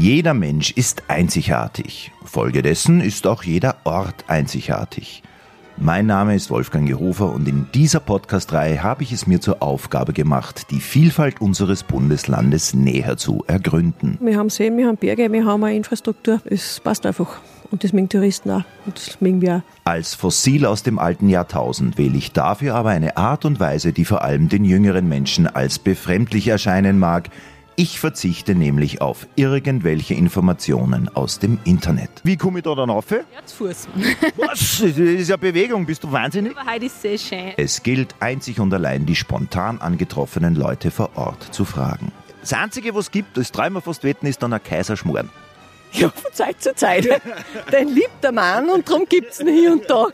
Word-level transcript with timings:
Jeder 0.00 0.32
Mensch 0.32 0.70
ist 0.70 1.02
einzigartig. 1.08 2.10
Folgedessen 2.24 3.02
ist 3.02 3.26
auch 3.26 3.42
jeder 3.42 3.76
Ort 3.84 4.24
einzigartig. 4.28 5.22
Mein 5.76 6.06
Name 6.06 6.34
ist 6.34 6.48
Wolfgang 6.48 6.88
Gehofer 6.88 7.30
und 7.30 7.46
in 7.46 7.66
dieser 7.74 8.00
Podcast-Reihe 8.00 8.82
habe 8.82 9.02
ich 9.02 9.12
es 9.12 9.26
mir 9.26 9.42
zur 9.42 9.62
Aufgabe 9.62 10.14
gemacht, 10.14 10.70
die 10.70 10.80
Vielfalt 10.80 11.42
unseres 11.42 11.82
Bundeslandes 11.82 12.72
näher 12.72 13.18
zu 13.18 13.44
ergründen. 13.46 14.16
Wir 14.22 14.38
haben 14.38 14.48
Seen, 14.48 14.78
wir 14.78 14.86
haben 14.86 14.96
Berge, 14.96 15.30
wir 15.30 15.44
haben 15.44 15.62
eine 15.64 15.76
Infrastruktur. 15.76 16.40
Es 16.46 16.80
passt 16.80 17.04
einfach. 17.04 17.36
Und 17.70 17.84
das 17.84 17.92
mögen 17.92 18.08
Touristen 18.08 18.50
auch. 18.50 18.64
Und 18.86 18.96
das 18.96 19.20
mögen 19.20 19.42
wir 19.42 19.56
auch. 19.56 19.62
Als 19.84 20.14
Fossil 20.14 20.64
aus 20.64 20.82
dem 20.82 20.98
alten 20.98 21.28
Jahrtausend 21.28 21.98
wähle 21.98 22.16
ich 22.16 22.32
dafür 22.32 22.74
aber 22.74 22.88
eine 22.88 23.16
Art 23.16 23.44
und 23.44 23.60
Weise, 23.60 23.92
die 23.92 24.04
vor 24.04 24.22
allem 24.22 24.48
den 24.48 24.64
jüngeren 24.64 25.08
Menschen 25.08 25.46
als 25.46 25.78
befremdlich 25.78 26.48
erscheinen 26.48 26.98
mag. 26.98 27.28
Ich 27.80 27.98
verzichte 27.98 28.54
nämlich 28.54 29.00
auf 29.00 29.26
irgendwelche 29.36 30.12
Informationen 30.12 31.08
aus 31.08 31.38
dem 31.38 31.58
Internet. 31.64 32.10
Wie 32.24 32.36
komme 32.36 32.58
ich 32.58 32.64
da 32.64 32.74
dann 32.74 32.90
rauf? 32.90 33.10
Ja, 33.10 33.22
zu 33.46 33.56
Fuß. 33.56 33.88
Was? 34.36 34.82
Das 34.82 34.98
ist 34.98 35.30
ja 35.30 35.38
Bewegung, 35.38 35.86
bist 35.86 36.04
du 36.04 36.12
wahnsinnig? 36.12 36.54
Aber 36.58 36.70
heute 36.70 36.84
ist 36.84 36.96
es 36.96 37.00
sehr 37.00 37.38
schön. 37.38 37.54
Es 37.56 37.82
gilt 37.82 38.14
einzig 38.20 38.60
und 38.60 38.74
allein, 38.74 39.06
die 39.06 39.16
spontan 39.16 39.80
angetroffenen 39.80 40.56
Leute 40.56 40.90
vor 40.90 41.12
Ort 41.14 41.54
zu 41.54 41.64
fragen. 41.64 42.12
Das 42.42 42.52
Einzige, 42.52 42.94
was 42.94 43.06
es 43.06 43.12
gibt, 43.12 43.38
das 43.38 43.50
dreimal 43.50 43.80
fast 43.80 44.04
wetten, 44.04 44.26
ist 44.26 44.42
dann 44.42 44.52
ein 44.52 44.62
Kaiserschmoren. 44.62 45.30
Ja, 45.92 46.10
von 46.10 46.32
Zeit 46.34 46.60
zu 46.60 46.74
Zeit. 46.74 47.08
Den 47.72 47.94
liebt 47.94 48.22
der 48.22 48.32
Mann 48.32 48.68
und 48.68 48.90
darum 48.90 49.06
gibt 49.08 49.32
es 49.32 49.40
ihn 49.40 49.48
hier 49.48 49.72
und 49.72 49.88
da. 49.88 50.08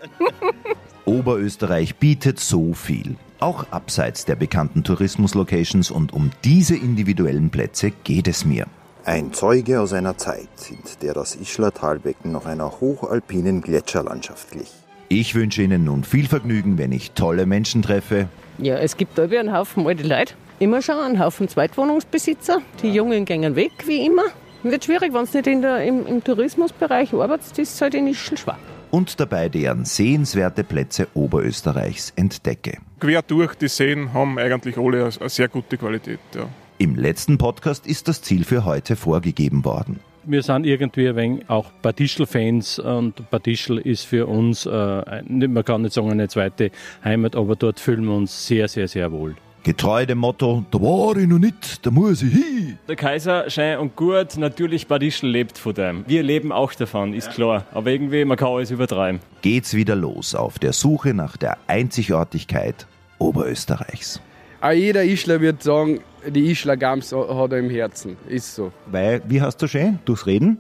Oberösterreich 1.05 1.97
bietet 1.97 2.39
so 2.39 2.75
viel. 2.75 3.17
Auch 3.39 3.67
abseits 3.71 4.25
der 4.25 4.35
bekannten 4.35 4.83
Tourismuslocations 4.83 5.91
und 5.91 6.13
um 6.15 6.31
diese 6.43 6.75
individuellen 6.75 7.51
Plätze 7.51 7.91
geht 7.91 8.29
es 8.29 8.45
mir. 8.47 8.67
Ein 9.05 9.33
Zeuge 9.33 9.81
aus 9.81 9.93
einer 9.93 10.17
Zeit, 10.17 10.49
in 10.71 10.79
der 11.03 11.15
das 11.15 11.37
Ischler 11.37 11.73
Talbecken 11.73 12.33
noch 12.33 12.47
einer 12.47 12.81
hochalpinen 12.81 13.61
Gletscherlandschaft 13.61 14.51
glich. 14.51 14.73
Ich 15.09 15.35
wünsche 15.35 15.63
Ihnen 15.63 15.85
nun 15.85 16.03
viel 16.03 16.27
Vergnügen, 16.27 16.79
wenn 16.79 16.91
ich 16.91 17.13
tolle 17.13 17.47
Menschen 17.47 17.83
treffe. 17.83 18.29
Ja, 18.59 18.77
es 18.79 18.97
gibt 18.97 19.17
da 19.19 19.31
wieder 19.31 19.41
einen 19.41 19.53
Haufen 19.53 19.87
alte 19.87 20.03
Leute. 20.03 20.35
Immer 20.59 20.81
schon 20.81 20.97
einen 20.99 21.21
Haufen 21.21 21.49
Zweitwohnungsbesitzer. 21.49 22.63
Die 22.83 22.91
Jungen 22.91 23.27
gehen 23.27 23.55
weg, 23.55 23.73
wie 23.87 24.05
immer. 24.05 24.25
Wird 24.63 24.87
schwierig, 24.87 25.13
wenn 25.13 25.27
du 25.27 25.37
nicht 25.37 25.47
in 25.47 25.63
der, 25.63 25.85
im, 25.85 26.07
im 26.07 26.25
Tourismusbereich 26.25 27.13
arbeitest, 27.13 27.59
ist 27.59 27.75
es 27.75 27.81
halt 27.83 27.95
in 27.95 28.09
Ischl 28.09 28.37
schwer. 28.37 28.59
Und 28.97 29.21
dabei 29.21 29.51
deren 29.51 29.85
sehenswerte 29.85 30.65
Plätze 30.65 31.09
Oberösterreichs 31.13 32.15
entdecke. 32.17 32.79
Quer 32.99 33.21
durch 33.21 33.55
die 33.55 33.69
Seen 33.69 34.15
haben 34.15 34.39
eigentlich 34.39 34.79
alle 34.79 35.11
eine, 35.21 35.29
sehr 35.29 35.49
gute 35.49 35.77
Qualität. 35.77 36.19
Ja. 36.35 36.49
Im 36.79 36.95
letzten 36.97 37.37
Podcast 37.37 37.87
ist 37.87 38.09
das 38.09 38.23
Ziel 38.23 38.45
für 38.45 38.65
heute 38.65 38.97
vorgegeben 38.97 39.67
worden. 39.67 40.01
Wir 40.25 40.43
sind 40.43 40.65
irgendwie 40.65 41.11
ein 41.11 41.17
wenig 41.17 41.51
auch 41.51 41.71
Badischl-Fans 41.83 42.79
und 42.79 43.29
Badischl 43.29 43.77
ist 43.77 44.07
für 44.07 44.27
uns, 44.27 44.65
äh, 44.65 45.23
man 45.29 45.63
kann 45.63 45.83
nicht 45.83 45.93
sagen 45.93 46.11
eine 46.11 46.29
zweite 46.29 46.71
Heimat, 47.05 47.37
aber 47.37 47.55
dort 47.55 47.79
fühlen 47.79 48.07
wir 48.07 48.15
uns 48.15 48.47
sehr, 48.47 48.67
sehr, 48.67 48.89
sehr 48.89 49.13
wohl. 49.13 49.37
Getreu 49.67 50.07
dem 50.07 50.19
Motto, 50.19 50.65
da 50.71 50.81
war 50.81 51.17
ich 51.17 51.27
noch 51.27 51.41
nicht, 51.41 51.85
da 51.85 51.91
muss 51.91 52.23
ich 52.23 52.33
hin. 52.33 52.79
Der 52.87 52.95
Kaiser 52.95 53.51
schön 53.51 53.79
und 53.79 53.97
gut, 53.97 54.37
natürlich 54.37 54.87
Badischl 54.87 55.27
lebt 55.27 55.59
von 55.59 55.75
dem. 55.75 56.05
Wir 56.07 56.23
leben 56.23 56.53
auch 56.53 56.73
davon, 56.73 57.13
ist 57.13 57.33
klar. 57.33 57.67
Aber 57.73 57.91
irgendwie, 57.91 58.25
man 58.25 58.37
kann 58.37 58.47
alles 58.47 58.71
übertreiben. 58.71 59.21
Geht's 59.43 59.75
wieder 59.75 59.97
los 59.97 60.37
auf 60.37 60.61
der 60.61 60.73
Suche 60.73 61.15
nach 61.15 61.37
der 61.37 61.59
Einzigartigkeit 61.67 62.87
Oberösterreichs. 63.19 64.21
Auch 64.61 64.71
jeder 64.71 65.03
Ischler 65.03 65.41
wird 65.41 65.65
sagen, 65.65 65.99
die 66.29 66.53
Ischler 66.53 66.77
Gams 66.77 67.13
hat 67.13 67.51
er 67.51 67.59
im 67.59 67.69
Herzen. 67.69 68.17
Ist 68.29 68.55
so. 68.55 68.71
Weil, 68.87 69.21
wie 69.27 69.43
hast 69.43 69.61
du 69.61 69.67
schön, 69.67 69.99
durchs 70.05 70.27
Reden? 70.27 70.59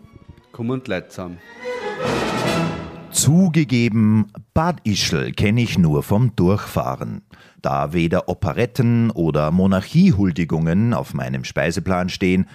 Komm 0.51 0.71
und 0.71 0.89
Leute 0.89 1.11
zusammen. 1.11 1.39
Zugegeben, 3.12 4.33
Bad 4.53 4.81
Ischl 4.83 5.31
kenne 5.31 5.62
ich 5.62 5.78
nur 5.78 6.03
vom 6.03 6.34
Durchfahren. 6.34 7.23
Da 7.62 7.93
weder 7.93 8.28
Operetten 8.28 9.11
oder 9.11 9.50
Monarchiehuldigungen 9.50 10.94
auf 10.94 11.15
meinem 11.15 11.44
Speiseplan 11.44 12.09
stehen, 12.09 12.47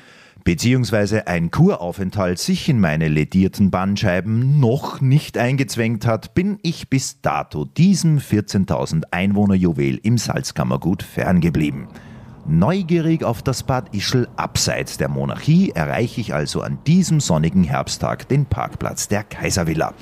beziehungsweise 0.43 1.27
ein 1.27 1.51
Kuraufenthalt 1.51 2.39
sich 2.39 2.69
in 2.69 2.79
meine 2.79 3.07
ledierten 3.07 3.71
Bandscheiben 3.71 4.59
noch 4.59 5.01
nicht 5.01 5.37
eingezwängt 5.37 6.05
hat, 6.05 6.33
bin 6.33 6.59
ich 6.61 6.89
bis 6.89 7.21
dato 7.21 7.65
diesem 7.65 8.19
14.000 8.19 9.03
Einwohner-Juwel 9.11 9.99
im 10.01 10.17
Salzkammergut 10.17 11.03
ferngeblieben. 11.03 11.87
Neugierig 12.47 13.23
auf 13.23 13.43
das 13.43 13.63
Bad 13.63 13.93
Ischl 13.93 14.27
abseits 14.35 14.97
der 14.97 15.09
Monarchie 15.09 15.71
erreiche 15.75 16.21
ich 16.21 16.33
also 16.33 16.61
an 16.61 16.79
diesem 16.87 17.19
sonnigen 17.19 17.63
Herbsttag 17.63 18.27
den 18.27 18.45
Parkplatz 18.45 19.07
der 19.07 19.23
Kaiservilla. 19.23 19.93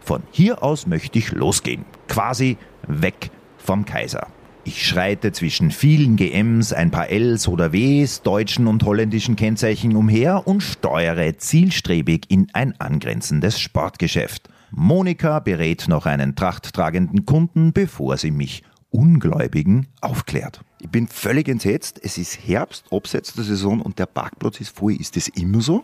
Von 0.00 0.22
hier 0.30 0.62
aus 0.62 0.86
möchte 0.86 1.18
ich 1.18 1.32
losgehen, 1.32 1.84
quasi 2.08 2.56
weg 2.88 3.30
vom 3.58 3.84
Kaiser. 3.84 4.26
Ich 4.64 4.86
schreite 4.86 5.32
zwischen 5.32 5.72
vielen 5.72 6.14
GMs, 6.14 6.72
ein 6.72 6.92
paar 6.92 7.10
Ls 7.10 7.48
oder 7.48 7.72
Ws, 7.72 8.22
deutschen 8.22 8.68
und 8.68 8.84
holländischen 8.84 9.34
Kennzeichen 9.34 9.96
umher 9.96 10.46
und 10.46 10.60
steuere 10.60 11.36
zielstrebig 11.36 12.26
in 12.28 12.46
ein 12.52 12.80
angrenzendes 12.80 13.58
Sportgeschäft. 13.58 14.48
Monika 14.70 15.40
berät 15.40 15.88
noch 15.88 16.06
einen 16.06 16.36
trachttragenden 16.36 17.26
Kunden, 17.26 17.72
bevor 17.72 18.16
sie 18.16 18.30
mich 18.30 18.62
Ungläubigen 18.90 19.88
aufklärt. 20.00 20.60
Ich 20.80 20.90
bin 20.90 21.08
völlig 21.08 21.48
entsetzt. 21.48 21.98
Es 22.00 22.16
ist 22.16 22.46
Herbst, 22.46 22.84
abseits 22.92 23.34
der 23.34 23.42
Saison 23.42 23.80
und 23.80 23.98
der 23.98 24.06
Parkplatz 24.06 24.60
ist 24.60 24.76
voll. 24.76 24.94
Ist 24.94 25.16
das 25.16 25.26
immer 25.28 25.60
so? 25.60 25.82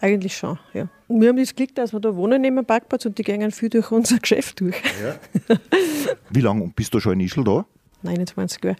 Eigentlich 0.00 0.36
schon, 0.36 0.58
ja. 0.74 0.88
Wir 1.08 1.28
haben 1.28 1.36
das 1.36 1.54
Glück, 1.54 1.74
dass 1.76 1.92
wir 1.92 2.00
da 2.00 2.16
wohnen 2.16 2.42
neben 2.42 2.56
dem 2.56 2.66
Parkplatz 2.66 3.06
und 3.06 3.16
die 3.16 3.22
gehen 3.22 3.50
viel 3.52 3.68
durch 3.68 3.92
unser 3.92 4.18
Geschäft 4.18 4.60
durch. 4.60 4.76
Wie 6.30 6.40
lange 6.40 6.72
bist 6.74 6.92
du 6.94 7.00
schon 7.00 7.12
in 7.14 7.20
Ischl 7.20 7.44
da? 7.44 7.64
29 8.02 8.62
Jahre. 8.64 8.76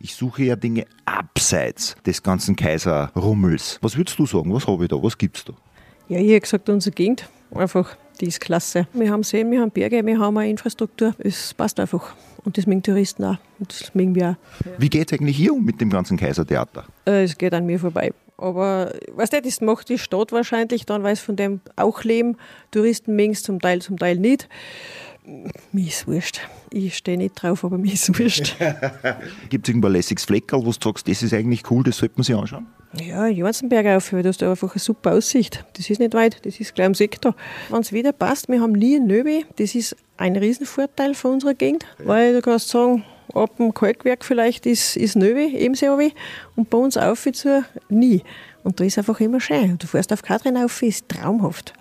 Ich 0.00 0.14
suche 0.14 0.44
ja 0.44 0.56
Dinge 0.56 0.86
abseits 1.04 1.96
des 2.06 2.22
ganzen 2.22 2.56
Kaiserrummels. 2.56 3.78
Was 3.82 3.96
würdest 3.96 4.18
du 4.18 4.26
sagen? 4.26 4.52
Was 4.52 4.66
habe 4.66 4.84
ich 4.84 4.88
da? 4.90 5.02
Was 5.02 5.16
gibt's 5.16 5.44
da? 5.44 5.52
Ja, 6.08 6.18
ich 6.18 6.30
habe 6.30 6.40
gesagt, 6.40 6.68
unsere 6.68 6.94
Gegend, 6.94 7.28
einfach, 7.54 7.96
die 8.20 8.26
ist 8.26 8.40
klasse. 8.40 8.86
Wir 8.92 9.10
haben 9.10 9.22
Seen, 9.22 9.50
wir 9.50 9.60
haben 9.60 9.70
Berge, 9.70 10.04
wir 10.04 10.18
haben 10.18 10.36
eine 10.38 10.50
Infrastruktur. 10.50 11.14
Es 11.18 11.54
passt 11.54 11.78
einfach. 11.80 12.14
Und 12.44 12.58
das 12.58 12.66
mögen 12.66 12.82
Touristen 12.82 13.24
auch. 13.24 13.36
Und 13.60 13.72
das 13.72 13.94
mögen 13.94 14.14
wir 14.14 14.30
auch. 14.30 14.66
Wie 14.78 14.88
geht 14.88 15.10
es 15.12 15.18
eigentlich 15.18 15.36
hier 15.36 15.54
um 15.54 15.64
mit 15.64 15.80
dem 15.80 15.90
ganzen 15.90 16.16
Kaisertheater? 16.16 16.84
Äh, 17.06 17.22
Es 17.24 17.38
geht 17.38 17.54
an 17.54 17.66
mir 17.66 17.78
vorbei. 17.78 18.12
Aber 18.36 18.92
weißt 19.14 19.34
du, 19.34 19.42
das 19.42 19.60
macht 19.60 19.88
die 19.88 19.98
Stadt 19.98 20.32
wahrscheinlich 20.32 20.84
dann, 20.84 21.04
weil 21.04 21.12
es 21.12 21.20
von 21.20 21.36
dem 21.36 21.60
auch 21.76 22.02
leben. 22.02 22.36
Touristen 22.72 23.14
mögen 23.14 23.32
es 23.32 23.42
zum 23.44 23.60
Teil, 23.60 23.80
zum 23.80 23.96
Teil 23.98 24.16
nicht. 24.16 24.48
Mir 25.24 25.86
ist 25.86 26.08
wurscht. 26.08 26.40
Ich 26.70 26.96
stehe 26.96 27.16
nicht 27.16 27.34
drauf, 27.34 27.64
aber 27.64 27.78
mir 27.78 27.92
ist 27.92 28.18
wurscht. 28.18 28.56
Gibt 29.50 29.66
es 29.66 29.70
irgendwo 29.70 29.86
ein 29.86 29.92
lässiges 29.92 30.24
Fleckerl, 30.24 30.60
wo 30.60 30.72
du 30.72 30.78
sagst, 30.82 31.06
das 31.06 31.22
ist 31.22 31.32
eigentlich 31.32 31.70
cool, 31.70 31.84
das 31.84 31.98
sollte 31.98 32.14
man 32.16 32.24
sich 32.24 32.34
anschauen? 32.34 32.66
Ja, 33.00 33.26
Jansenberg 33.26 33.86
auf, 33.86 34.12
weil 34.12 34.22
da 34.22 34.30
hast 34.30 34.42
du 34.42 34.50
einfach 34.50 34.72
eine 34.72 34.80
super 34.80 35.12
Aussicht. 35.12 35.64
Das 35.74 35.88
ist 35.88 36.00
nicht 36.00 36.12
weit, 36.12 36.44
das 36.44 36.60
ist 36.60 36.74
gleich 36.74 36.86
am 36.86 36.94
Sektor. 36.94 37.34
Wenn 37.70 37.80
es 37.80 37.92
wieder 37.92 38.12
passt, 38.12 38.48
wir 38.48 38.60
haben 38.60 38.72
nie 38.72 38.98
Nöbe, 38.98 39.44
das 39.56 39.74
ist 39.74 39.96
ein 40.16 40.36
Riesenvorteil 40.36 41.14
von 41.14 41.32
unserer 41.32 41.54
Gegend, 41.54 41.86
weil 41.98 42.34
du 42.34 42.42
kannst 42.42 42.68
sagen, 42.68 43.04
ab 43.32 43.56
dem 43.56 43.72
Kalkwerk 43.72 44.24
vielleicht 44.24 44.66
ist, 44.66 44.96
ist 44.96 45.16
Nöbe, 45.16 45.44
Ebensee 45.44 45.88
und 46.56 46.68
bei 46.68 46.78
uns 46.78 46.96
auf 46.96 47.26
zu 47.32 47.64
nie. 47.88 48.22
Und 48.64 48.78
da 48.78 48.84
ist 48.84 48.98
einfach 48.98 49.20
immer 49.20 49.40
schön. 49.40 49.78
Du 49.78 49.86
fährst 49.86 50.12
auf 50.12 50.22
Katrin 50.22 50.56
auf, 50.56 50.82
ist 50.82 51.08
traumhaft. 51.08 51.72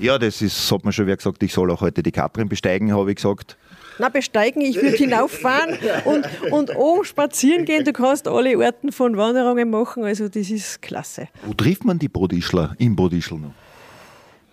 Ja, 0.00 0.18
das 0.18 0.40
ist, 0.40 0.70
hat 0.70 0.84
man 0.84 0.92
schon 0.92 1.06
wer 1.06 1.16
gesagt, 1.16 1.42
ich 1.42 1.52
soll 1.52 1.70
auch 1.70 1.80
heute 1.80 2.02
die 2.02 2.12
Katrin 2.12 2.48
besteigen, 2.48 2.94
habe 2.94 3.10
ich 3.10 3.16
gesagt. 3.16 3.56
Na, 3.98 4.08
besteigen, 4.08 4.60
ich 4.60 4.76
würde 4.76 4.96
hinauffahren 4.96 5.78
und, 6.04 6.26
und 6.50 6.76
oben 6.76 7.04
spazieren 7.04 7.64
gehen. 7.64 7.84
Du 7.84 7.92
kannst 7.92 8.26
alle 8.26 8.56
Arten 8.64 8.90
von 8.90 9.16
Wanderungen 9.16 9.70
machen, 9.70 10.04
also 10.04 10.28
das 10.28 10.50
ist 10.50 10.82
klasse. 10.82 11.28
Wo 11.44 11.54
trifft 11.54 11.84
man 11.84 11.98
die 11.98 12.08
Bodischler 12.08 12.74
im 12.78 12.96
Bodischl 12.96 13.36
noch? 13.36 13.54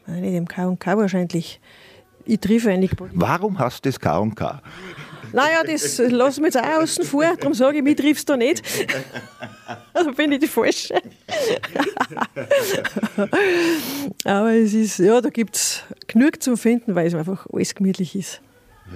Nein, 0.06 0.22
nicht 0.22 0.36
im 0.36 0.48
K&K 0.48 0.98
wahrscheinlich. 0.98 1.60
Ich 2.26 2.40
triff 2.40 2.68
eigentlich. 2.68 2.92
Warum 3.14 3.58
hast 3.58 3.84
du 3.86 3.90
das 3.90 4.00
K&K? 4.00 4.62
Naja, 5.34 5.64
das 5.64 5.98
lassen 5.98 6.42
wir 6.42 6.48
jetzt 6.48 6.58
auch 6.58 6.82
außen 6.82 7.06
vor, 7.06 7.36
darum 7.38 7.54
sage 7.54 7.78
ich, 7.78 7.84
mich 7.84 7.96
triffst 7.96 8.28
du 8.30 8.36
nicht. 8.36 8.62
Also 9.94 10.12
bin 10.14 10.32
ich 10.32 10.40
die 10.40 10.48
Falsche. 10.48 10.96
Aber 14.24 14.52
es 14.54 14.74
ist, 14.74 15.00
ja, 15.00 15.22
da 15.22 15.30
gibt 15.30 15.56
es 15.56 15.84
genug 16.08 16.42
zum 16.42 16.58
Finden, 16.58 16.96
weil 16.96 17.08
es 17.08 17.16
einfach 17.16 17.46
alles 17.52 17.76
gemütlich 17.76 18.16
ist. 18.16 18.42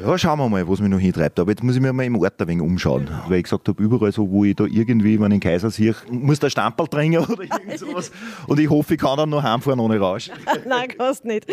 Ja, 0.02 0.18
schauen 0.18 0.40
wir 0.40 0.50
mal, 0.50 0.68
was 0.68 0.82
mich 0.82 0.90
noch 0.90 1.00
hintreibt. 1.00 1.40
Aber 1.40 1.52
jetzt 1.52 1.64
muss 1.64 1.76
ich 1.76 1.82
mir 1.82 1.94
mal 1.94 2.04
im 2.04 2.18
Ort 2.20 2.42
ein 2.42 2.48
wenig 2.50 2.64
umschauen. 2.64 3.10
Weil 3.28 3.38
ich 3.38 3.44
gesagt 3.44 3.68
habe, 3.70 3.82
überall 3.82 4.12
so, 4.12 4.30
wo 4.30 4.44
ich 4.44 4.56
da 4.56 4.66
irgendwie, 4.66 5.18
wenn 5.20 5.32
ich 5.32 5.40
den 5.40 5.40
Kaiser 5.40 5.72
sehe, 5.72 5.96
muss 6.10 6.40
der 6.40 6.50
Stamperl 6.50 6.88
trinken 6.88 7.20
oder 7.32 7.44
irgend 7.44 7.80
sowas. 7.80 8.12
Und 8.48 8.60
ich 8.60 8.70
hoffe, 8.70 8.96
ich 8.96 9.00
kann 9.00 9.16
dann 9.18 9.30
noch 9.30 9.42
heimfahren 9.42 9.80
ohne 9.80 9.98
Rausch. 9.98 10.30
Nein, 10.68 10.90
kannst 10.98 11.24
nicht. 11.24 11.48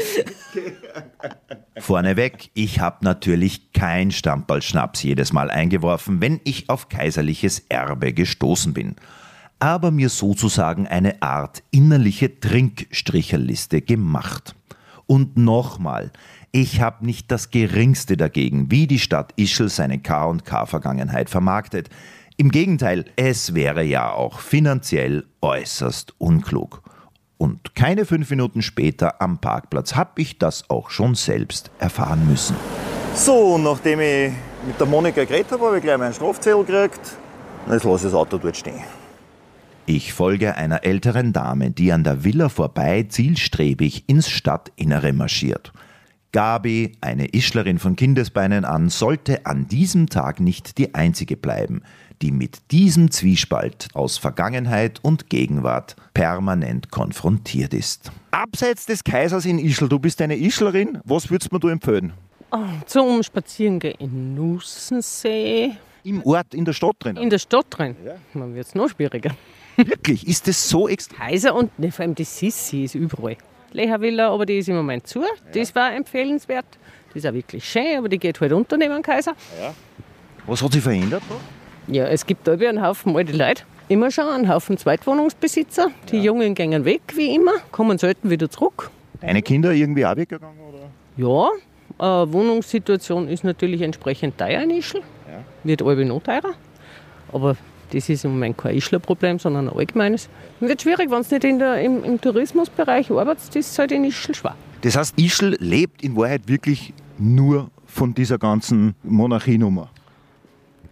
Vorneweg, 1.78 2.50
ich 2.54 2.80
habe 2.80 3.04
natürlich 3.04 3.72
kein 3.72 4.10
Stamperl-Schnaps 4.10 5.02
jedes 5.04 5.32
Mal 5.32 5.50
eingeworfen, 5.50 6.20
wenn 6.20 6.40
ich 6.44 6.68
auf 6.68 6.88
kaiserliches 6.88 7.60
Erbe 7.68 8.12
gestoßen 8.12 8.74
bin. 8.74 8.96
aber 9.60 9.92
mir 9.92 10.08
sozusagen 10.08 10.88
eine 10.88 11.22
Art 11.22 11.62
innerliche 11.70 12.40
Trinkstricherliste 12.40 13.80
gemacht. 13.82 14.56
Und 15.06 15.36
nochmal, 15.36 16.10
ich 16.52 16.82
habe 16.82 17.06
nicht 17.06 17.30
das 17.30 17.50
geringste 17.50 18.18
dagegen, 18.18 18.70
wie 18.70 18.86
die 18.86 18.98
Stadt 18.98 19.32
Ischl 19.36 19.70
seine 19.70 19.98
K&K-Vergangenheit 19.98 21.30
vermarktet. 21.30 21.88
Im 22.36 22.50
Gegenteil, 22.50 23.06
es 23.16 23.54
wäre 23.54 23.82
ja 23.82 24.12
auch 24.12 24.40
finanziell 24.40 25.24
äußerst 25.40 26.14
unklug. 26.18 26.82
Und 27.38 27.74
keine 27.74 28.04
fünf 28.04 28.28
Minuten 28.28 28.60
später 28.60 29.20
am 29.22 29.38
Parkplatz 29.38 29.94
habe 29.94 30.20
ich 30.20 30.38
das 30.38 30.68
auch 30.68 30.90
schon 30.90 31.14
selbst 31.14 31.70
erfahren 31.78 32.28
müssen. 32.28 32.54
So, 33.14 33.56
nachdem 33.56 34.00
ich 34.00 34.32
mit 34.66 34.78
der 34.78 34.86
Monika 34.86 35.24
geredet 35.24 35.50
habe, 35.52 35.64
habe 35.64 35.78
ich 35.78 35.82
gleich 35.82 35.98
meinen 35.98 36.12
Strafzettel 36.12 36.64
gekriegt. 36.64 37.16
Jetzt 37.70 37.84
lasse 37.84 38.06
ich 38.06 38.12
das 38.12 38.14
Auto 38.14 38.36
dort 38.36 38.56
stehen. 38.56 38.84
Ich 39.86 40.12
folge 40.12 40.54
einer 40.54 40.84
älteren 40.84 41.32
Dame, 41.32 41.70
die 41.70 41.92
an 41.92 42.04
der 42.04 42.24
Villa 42.24 42.48
vorbei 42.50 43.06
zielstrebig 43.08 44.04
ins 44.06 44.28
Stadtinnere 44.28 45.12
marschiert. 45.12 45.72
Gabi, 46.32 46.92
eine 47.02 47.34
Ischlerin 47.34 47.78
von 47.78 47.94
Kindesbeinen 47.94 48.64
an, 48.64 48.88
sollte 48.88 49.44
an 49.44 49.68
diesem 49.68 50.08
Tag 50.08 50.40
nicht 50.40 50.78
die 50.78 50.94
einzige 50.94 51.36
bleiben, 51.36 51.82
die 52.22 52.32
mit 52.32 52.70
diesem 52.70 53.10
Zwiespalt 53.10 53.88
aus 53.92 54.16
Vergangenheit 54.16 54.98
und 55.02 55.28
Gegenwart 55.28 55.94
permanent 56.14 56.90
konfrontiert 56.90 57.74
ist. 57.74 58.10
Abseits 58.30 58.86
des 58.86 59.04
Kaisers 59.04 59.44
in 59.44 59.58
Ischl, 59.58 59.90
du 59.90 59.98
bist 59.98 60.22
eine 60.22 60.36
Ischlerin, 60.36 60.98
was 61.04 61.30
würdest 61.30 61.52
du 61.52 61.58
mir 61.66 61.72
empfehlen? 61.72 62.14
Oh, 62.50 62.58
zum 62.86 63.22
Spazierengehen 63.22 63.96
in 63.98 64.34
Nussensee. 64.34 65.72
Im 66.02 66.22
Ort, 66.24 66.54
in 66.54 66.64
der 66.64 66.72
Stadt 66.72 66.96
drin? 66.98 67.16
In 67.18 67.28
der 67.28 67.38
Stadt 67.38 67.66
drin. 67.68 67.94
Ja. 68.04 68.14
Dann 68.32 68.54
wird 68.54 68.66
es 68.66 68.74
noch 68.74 68.88
schwieriger. 68.88 69.32
Wirklich? 69.76 70.26
Ist 70.26 70.48
das 70.48 70.66
so 70.66 70.88
extrem? 70.88 71.18
Kaiser 71.18 71.54
und 71.54 71.78
ne, 71.78 71.92
vor 71.92 72.04
allem 72.04 72.14
die 72.14 72.24
Sissi 72.24 72.84
ist 72.84 72.94
überall. 72.94 73.36
Leha 73.72 74.00
Villa, 74.00 74.30
aber 74.30 74.46
die 74.46 74.58
ist 74.58 74.68
im 74.68 74.76
Moment 74.76 75.06
zu. 75.06 75.20
Ja. 75.20 75.28
Das 75.54 75.74
war 75.74 75.92
empfehlenswert. 75.94 76.66
Die 77.12 77.18
ist 77.18 77.26
auch 77.26 77.32
wirklich 77.32 77.64
schön, 77.64 77.98
aber 77.98 78.08
die 78.08 78.18
geht 78.18 78.40
halt 78.40 78.52
unter 78.52 78.76
neben 78.76 79.02
Kaiser. 79.02 79.34
Ja. 79.60 79.74
Was 80.46 80.62
hat 80.62 80.72
sich 80.72 80.82
verändert? 80.82 81.22
Ja, 81.86 82.06
es 82.06 82.26
gibt 82.26 82.46
da 82.46 82.52
einen 82.52 82.82
Haufen 82.82 83.16
alte 83.16 83.32
Leute. 83.32 83.64
Immer 83.88 84.10
schon 84.10 84.26
einen 84.26 84.48
Haufen 84.48 84.78
Zweitwohnungsbesitzer. 84.78 85.88
Die 86.10 86.16
ja. 86.16 86.24
Jungen 86.24 86.54
gehen 86.54 86.84
weg, 86.84 87.02
wie 87.14 87.34
immer, 87.34 87.52
kommen 87.70 87.98
selten 87.98 88.30
wieder 88.30 88.48
zurück. 88.50 88.90
Deine 89.20 89.42
Kinder 89.42 89.72
irgendwie 89.72 90.06
auch 90.06 90.16
weggegangen? 90.16 90.58
Oder? 90.60 90.90
Ja, 91.16 91.50
äh, 91.98 92.32
Wohnungssituation 92.32 93.28
ist 93.28 93.44
natürlich 93.44 93.82
entsprechend 93.82 94.38
teuer 94.38 94.62
in 94.62 94.70
Ischl. 94.70 94.98
Ja. 94.98 95.44
Wird 95.64 95.82
alle 95.82 96.04
noch 96.04 96.22
teurer. 96.22 96.54
Aber 97.32 97.56
das 97.92 98.08
ist 98.08 98.24
im 98.24 98.32
Moment 98.32 98.58
kein 98.58 98.76
Ischler-Problem, 98.76 99.38
sondern 99.38 99.68
ein 99.68 99.76
allgemeines. 99.76 100.28
Wird 100.60 100.82
schwierig, 100.82 101.10
wenn 101.10 101.20
es 101.20 101.30
nicht 101.30 101.44
in 101.44 101.58
der, 101.58 101.80
im, 101.82 102.02
im 102.04 102.20
Tourismusbereich 102.20 103.10
arbeitet, 103.10 103.48
das 103.48 103.56
ist 103.56 103.78
halt 103.78 103.92
in 103.92 104.04
Ischl 104.04 104.34
schwer. 104.34 104.54
Das 104.80 104.96
heißt, 104.96 105.18
Ischl 105.18 105.56
lebt 105.60 106.02
in 106.02 106.16
Wahrheit 106.16 106.48
wirklich 106.48 106.92
nur 107.18 107.70
von 107.86 108.14
dieser 108.14 108.38
ganzen 108.38 108.94
Monarchienummer? 109.02 109.88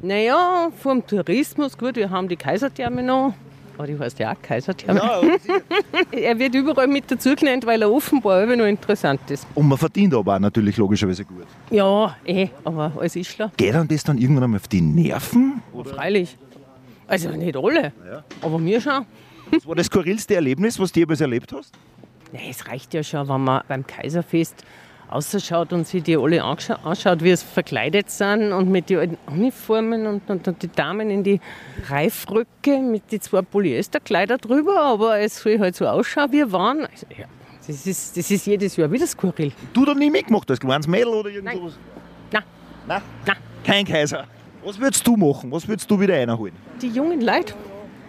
Naja, 0.03 0.71
vom 0.79 1.07
Tourismus, 1.07 1.77
gut, 1.77 1.97
wir 1.97 2.11
haben 2.11 2.29
die 2.29 2.37
Kaisertherme 2.37 3.03
noch. 3.03 3.35
Aber 3.77 3.87
die 3.87 3.99
heißt 3.99 4.19
ja 4.19 4.33
auch 4.33 4.43
Kaisertherme. 4.43 5.01
Ja, 5.01 5.23
er 6.19 6.39
wird 6.39 6.55
überall 6.55 6.87
mit 6.87 7.11
dazu 7.11 7.35
genannt, 7.35 7.65
weil 7.65 7.81
er 7.81 7.91
offenbar 7.91 8.43
immer 8.43 8.57
noch 8.57 8.67
interessant 8.67 9.21
ist. 9.31 9.47
Und 9.55 9.69
man 9.69 9.79
verdient 9.79 10.15
aber 10.15 10.37
auch 10.37 10.39
natürlich 10.39 10.77
logischerweise 10.77 11.25
gut. 11.25 11.47
Ja, 11.71 12.15
eh, 12.27 12.49
aber 12.65 12.93
als 12.99 13.17
Ischler. 13.17 13.51
Geht 13.57 13.75
dann 13.75 13.89
das 13.89 14.05
dann 14.05 14.19
irgendwann 14.19 14.45
einmal 14.45 14.61
auf 14.61 14.69
die 14.69 14.83
Nerven? 14.83 15.63
Oder? 15.73 15.95
Freilich. 15.95 16.37
Also 17.11 17.31
nicht 17.31 17.57
alle, 17.57 17.93
ja. 18.09 18.25
aber 18.41 18.59
mir 18.59 18.81
schon. 18.81 19.05
Was 19.51 19.67
war 19.67 19.75
das 19.75 19.87
skurrilste 19.87 20.37
Erlebnis, 20.37 20.79
was 20.79 20.93
du 20.93 21.01
jemals 21.01 21.21
erlebt 21.21 21.53
hast? 21.53 21.75
Nee, 22.33 22.51
es 22.51 22.69
reicht 22.69 22.95
ja 22.95 23.03
schon, 23.03 23.29
wenn 23.29 23.43
man 23.43 23.63
beim 23.67 23.85
Kaiserfest 23.85 24.65
ausschaut 25.09 25.73
und 25.73 25.89
sich 25.89 26.05
die 26.05 26.17
alle 26.17 26.41
anschaut, 26.45 27.25
wie 27.25 27.31
es 27.31 27.43
verkleidet 27.43 28.11
sind 28.11 28.53
und 28.53 28.71
mit 28.71 28.91
den 28.91 29.19
Uniformen 29.27 30.07
und, 30.07 30.31
und, 30.31 30.47
und, 30.47 30.63
die 30.63 30.69
Damen 30.69 31.11
in 31.11 31.25
die 31.25 31.41
Reifröcke 31.89 32.79
mit 32.79 33.11
den 33.11 33.21
zwei 33.21 33.43
Polyesterkleider 33.43 34.39
drüber, 34.39 34.81
aber 34.81 35.19
es 35.19 35.41
soll 35.41 35.59
halt 35.59 35.75
so 35.75 35.89
ausschauen, 35.89 36.31
wie 36.31 36.37
wir 36.37 36.53
waren. 36.53 36.87
Also, 36.87 37.07
ja, 37.19 37.27
das, 37.67 37.87
ist, 37.87 38.17
das 38.17 38.31
ist 38.31 38.47
jedes 38.47 38.77
Jahr 38.77 38.93
wieder 38.93 39.09
skurril. 39.09 39.53
Du 39.73 39.85
da 39.85 39.95
nie 39.95 40.11
mitgemacht, 40.11 40.49
als 40.49 40.61
kleines 40.61 40.87
Mädel 40.87 41.09
oder 41.09 41.31
irgendwas? 41.31 41.75
Nein. 42.31 42.45
Nein? 42.87 43.03
Nein. 43.27 43.37
Kein 43.65 43.85
Kaiser. 43.85 44.29
Was 44.65 44.79
würdest 44.79 45.07
du 45.07 45.17
machen? 45.17 45.51
Was 45.51 45.67
würdest 45.67 45.91
du 45.91 45.99
wieder 45.99 46.15
einholen? 46.15 46.55
Die 46.83 46.89
jungen 46.89 47.21
Leute 47.23 47.55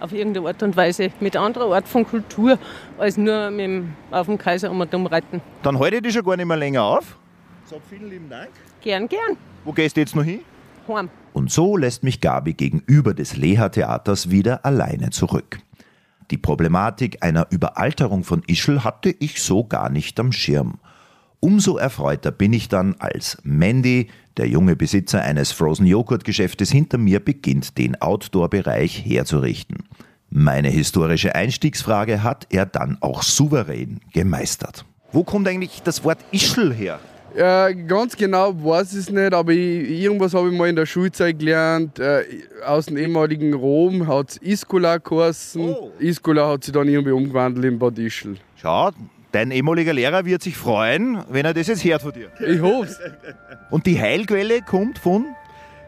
auf 0.01 0.11
irgendeine 0.11 0.47
Art 0.47 0.61
und 0.63 0.75
Weise 0.75 1.11
mit 1.19 1.37
anderer 1.37 1.73
Art 1.73 1.87
von 1.87 2.05
Kultur 2.05 2.57
als 2.97 3.17
nur 3.17 3.51
mit 3.51 3.59
dem, 3.61 3.93
auf 4.09 4.25
dem 4.25 4.37
Kaiser 4.37 4.69
um 4.69 4.81
und 4.81 5.05
reiten. 5.11 5.41
Dann 5.63 5.79
halte 5.79 5.97
ich 5.97 6.01
dich 6.01 6.13
schon 6.13 6.25
gar 6.25 6.35
nicht 6.35 6.45
mehr 6.45 6.57
länger 6.57 6.83
auf. 6.83 7.17
Sag 7.65 7.79
vielen 7.89 8.09
lieben 8.09 8.29
Dank. 8.29 8.49
Gern, 8.81 9.07
gern. 9.07 9.37
Wo 9.63 9.71
gehst 9.71 9.95
du 9.95 10.01
jetzt 10.01 10.15
noch 10.15 10.23
hin? 10.23 10.41
Heim. 10.87 11.09
Und 11.31 11.51
so 11.51 11.77
lässt 11.77 12.03
mich 12.03 12.19
Gabi 12.19 12.53
gegenüber 12.53 13.13
des 13.13 13.37
Leha-Theaters 13.37 14.29
wieder 14.29 14.65
alleine 14.65 15.11
zurück. 15.11 15.59
Die 16.31 16.37
Problematik 16.37 17.23
einer 17.23 17.47
Überalterung 17.49 18.23
von 18.23 18.41
Ischl 18.47 18.83
hatte 18.83 19.15
ich 19.19 19.41
so 19.41 19.63
gar 19.63 19.89
nicht 19.89 20.19
am 20.19 20.31
Schirm. 20.31 20.79
Umso 21.39 21.77
erfreuter 21.77 22.31
bin 22.31 22.53
ich 22.53 22.67
dann, 22.69 22.95
als 22.99 23.37
Mandy, 23.43 24.09
der 24.37 24.47
junge 24.47 24.75
Besitzer 24.75 25.21
eines 25.21 25.51
Frozen 25.51 25.85
Joghurt 25.85 26.23
Geschäftes 26.23 26.71
hinter 26.71 26.97
mir, 26.97 27.19
beginnt, 27.19 27.77
den 27.77 28.01
Outdoor-Bereich 28.01 29.05
herzurichten. 29.05 29.83
Meine 30.29 30.69
historische 30.69 31.35
Einstiegsfrage 31.35 32.23
hat 32.23 32.47
er 32.49 32.65
dann 32.65 32.97
auch 33.01 33.21
souverän 33.21 33.99
gemeistert. 34.13 34.85
Wo 35.11 35.23
kommt 35.23 35.47
eigentlich 35.47 35.81
das 35.83 36.03
Wort 36.05 36.19
Ischl 36.31 36.73
her? 36.73 36.99
Ja, 37.35 37.71
ganz 37.71 38.15
genau 38.15 38.53
weiß 38.63 38.93
ich 38.93 38.99
es 38.99 39.09
nicht, 39.09 39.33
aber 39.33 39.51
ich, 39.51 39.89
irgendwas 39.89 40.33
habe 40.33 40.49
ich 40.51 40.57
mal 40.57 40.69
in 40.69 40.75
der 40.75 40.85
Schulzeit 40.85 41.39
gelernt. 41.39 41.97
Äh, 41.99 42.23
aus 42.65 42.87
dem 42.87 42.97
ehemaligen 42.97 43.53
Rom 43.53 44.07
hat 44.07 44.31
es 44.31 44.37
Iskola 44.37 44.97
geheißen. 44.97 45.61
Oh. 45.61 45.91
Iskola 45.99 46.49
hat 46.49 46.63
sich 46.63 46.73
dann 46.73 46.87
irgendwie 46.89 47.11
umgewandelt 47.11 47.65
in 47.65 47.79
Bad 47.79 47.97
Ischl. 47.99 48.35
Schau, 48.55 48.91
Dein 49.31 49.51
ehemaliger 49.51 49.93
Lehrer 49.93 50.25
wird 50.25 50.43
sich 50.43 50.57
freuen, 50.57 51.23
wenn 51.29 51.45
er 51.45 51.53
das 51.53 51.67
jetzt 51.67 51.85
hört 51.85 52.01
von 52.01 52.11
dir. 52.11 52.29
Ich 52.45 52.59
hoffe 52.59 53.17
Und 53.69 53.85
die 53.85 53.99
Heilquelle 53.99 54.61
kommt 54.61 54.99
von? 54.99 55.25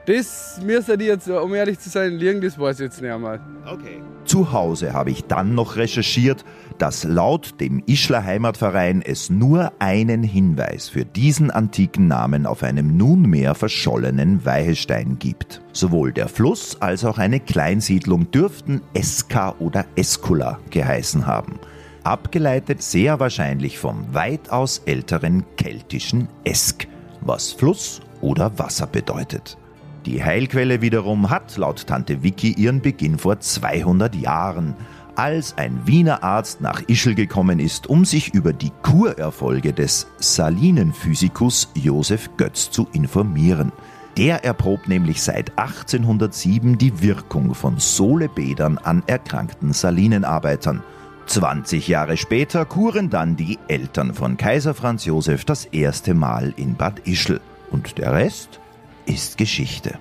Das 0.06 0.60
müsste 0.64 0.96
ich 0.96 1.08
jetzt, 1.08 1.30
um 1.30 1.54
ehrlich 1.54 1.80
zu 1.80 1.90
sein, 1.90 2.14
liegen, 2.14 2.42
das 2.42 2.60
weiß 2.60 2.80
ich 2.80 2.86
jetzt 2.86 3.02
nicht 3.02 3.12
einmal. 3.12 3.40
Okay. 3.66 4.02
Zu 4.26 4.52
Hause 4.52 4.94
habe 4.94 5.12
ich 5.12 5.26
dann 5.26 5.56
noch 5.56 5.78
recherchiert, 5.78 6.44
dass 6.78 7.06
laut 7.06 7.60
dem 7.62 7.82
Ischler 7.86 8.24
Heimatverein 8.24 9.02
es 9.02 9.30
nur 9.30 9.72
einen 9.80 10.24
Hinweis 10.24 10.90
für 10.90 11.06
diesen 11.06 11.52
antiken 11.52 12.08
Namen 12.08 12.46
auf 12.46 12.64
einem 12.64 12.98
nunmehr 12.98 13.56
verschollenen 13.56 14.46
Weihestein 14.46 15.20
gibt. 15.20 15.62
Sowohl 15.72 16.12
der 16.12 16.28
Fluss 16.28 16.82
als 16.82 17.06
auch 17.06 17.18
eine 17.18 17.40
Kleinsiedlung 17.40 18.30
dürften 18.32 18.82
Eska 18.94 19.56
oder 19.60 19.86
Eskula 19.96 20.60
geheißen 20.70 21.28
haben 21.28 21.60
abgeleitet 22.04 22.82
sehr 22.82 23.20
wahrscheinlich 23.20 23.80
vom 23.80 24.14
weitaus 24.14 24.80
älteren 24.86 25.46
keltischen 25.58 26.28
Esk, 26.44 26.88
was 27.22 27.52
Fluss 27.52 28.02
oder 28.22 28.58
Wasser 28.60 28.88
bedeutet. 28.88 29.58
Die 30.06 30.24
Heilquelle 30.24 30.82
wiederum 30.82 31.30
hat 31.30 31.56
laut 31.56 31.88
Tante 31.88 32.24
Vicky 32.24 32.52
ihren 32.52 32.82
Beginn 32.82 33.18
vor 33.18 33.40
200 33.40 34.16
Jahren, 34.16 34.76
als 35.16 35.58
ein 35.58 35.86
Wiener 35.86 36.24
Arzt 36.24 36.60
nach 36.60 36.82
Ischl 36.88 37.16
gekommen 37.16 37.60
ist, 37.60 37.88
um 37.88 38.04
sich 38.04 38.34
über 38.34 38.52
die 38.52 38.72
Kurerfolge 38.82 39.72
des 39.72 40.08
Salinenphysikus 40.18 41.70
Josef 41.76 42.30
Götz 42.36 42.72
zu 42.72 42.88
informieren. 42.92 43.72
Der 44.18 44.44
erprobt 44.44 44.88
nämlich 44.88 45.22
seit 45.22 45.58
1807 45.58 46.78
die 46.78 47.02
Wirkung 47.02 47.56
von 47.56 47.80
Sohlebädern 47.80 48.78
an 48.78 49.04
erkrankten 49.08 49.74
Salinenarbeitern 49.74 50.84
20 51.26 51.88
Jahre 51.88 52.18
später 52.18 52.66
kuren 52.66 53.10
dann 53.10 53.36
die 53.36 53.58
Eltern 53.68 54.14
von 54.14 54.38
Kaiser 54.38 54.74
Franz 54.74 55.06
Josef 55.06 55.46
das 55.46 55.66
erste 55.66 56.14
Mal 56.14 56.54
in 56.58 56.76
Bad 56.76 57.08
Ischl. 57.08 57.40
Und 57.72 57.98
der 57.98 58.14
Rest 58.14 58.60
ist 59.06 59.38
Geschichte. 59.38 59.98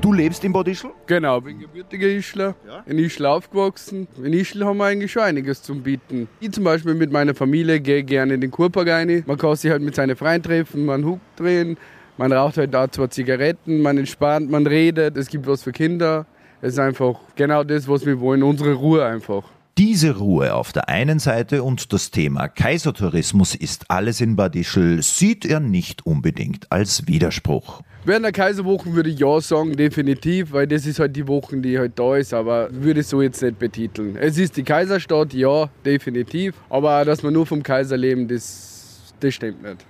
Du 0.00 0.12
lebst 0.12 0.44
in 0.44 0.52
Bad 0.52 0.68
Ischl? 0.68 0.90
Genau, 1.06 1.40
bin 1.40 1.60
gebürtiger 1.60 2.08
Ischler, 2.08 2.54
ja? 2.66 2.82
in 2.86 2.98
Ischl 2.98 3.24
aufgewachsen. 3.24 4.08
In 4.22 4.32
Ischl 4.32 4.64
haben 4.64 4.78
wir 4.78 4.86
eigentlich 4.86 5.12
schon 5.12 5.22
einiges 5.22 5.62
zum 5.62 5.82
Bieten. 5.82 6.28
Ich 6.40 6.52
zum 6.52 6.64
Beispiel 6.64 6.94
mit 6.94 7.12
meiner 7.12 7.34
Familie 7.34 7.80
gehe 7.80 8.02
gerne 8.02 8.34
in 8.34 8.40
den 8.40 8.50
Kurpark 8.50 8.88
rein. 8.88 9.22
Man 9.26 9.38
kann 9.38 9.54
sich 9.56 9.70
halt 9.70 9.82
mit 9.82 9.94
seinen 9.94 10.16
Freunden 10.16 10.42
treffen, 10.42 10.84
man 10.84 11.04
Huck 11.04 11.20
drehen, 11.36 11.76
man 12.18 12.32
raucht 12.32 12.56
halt 12.56 12.74
da 12.74 12.90
zwei 12.90 13.06
Zigaretten, 13.06 13.80
man 13.80 13.96
entspannt, 13.96 14.50
man 14.50 14.66
redet, 14.66 15.16
es 15.16 15.28
gibt 15.28 15.46
was 15.46 15.62
für 15.62 15.72
Kinder. 15.72 16.26
Es 16.64 16.74
ist 16.74 16.78
einfach 16.78 17.18
genau 17.34 17.64
das, 17.64 17.88
was 17.88 18.06
wir 18.06 18.20
wollen, 18.20 18.44
unsere 18.44 18.74
Ruhe 18.74 19.04
einfach. 19.04 19.42
Diese 19.78 20.16
Ruhe 20.16 20.54
auf 20.54 20.70
der 20.70 20.88
einen 20.88 21.18
Seite 21.18 21.64
und 21.64 21.92
das 21.92 22.12
Thema 22.12 22.46
Kaisertourismus 22.46 23.56
ist 23.56 23.90
alles 23.90 24.20
in 24.20 24.36
Bad 24.36 24.54
Ischl 24.54 25.02
sieht 25.02 25.44
er 25.44 25.58
nicht 25.58 26.06
unbedingt 26.06 26.70
als 26.70 27.08
Widerspruch. 27.08 27.82
Während 28.04 28.26
der 28.26 28.32
Kaiserwochen 28.32 28.94
würde 28.94 29.10
ich 29.10 29.18
ja 29.18 29.40
sagen, 29.40 29.72
definitiv, 29.72 30.52
weil 30.52 30.68
das 30.68 30.86
ist 30.86 31.00
halt 31.00 31.16
die 31.16 31.26
Wochen, 31.26 31.62
die 31.62 31.80
halt 31.80 31.98
da 31.98 32.16
ist, 32.16 32.32
aber 32.32 32.68
würde 32.70 33.00
ich 33.00 33.08
so 33.08 33.20
jetzt 33.20 33.42
nicht 33.42 33.58
betiteln. 33.58 34.14
Es 34.14 34.38
ist 34.38 34.56
die 34.56 34.62
Kaiserstadt, 34.62 35.34
ja, 35.34 35.68
definitiv, 35.84 36.54
aber 36.70 37.04
dass 37.04 37.24
wir 37.24 37.32
nur 37.32 37.44
vom 37.44 37.64
Kaiser 37.64 37.96
leben, 37.96 38.28
das, 38.28 39.12
das 39.18 39.34
stimmt 39.34 39.64
nicht. 39.64 39.84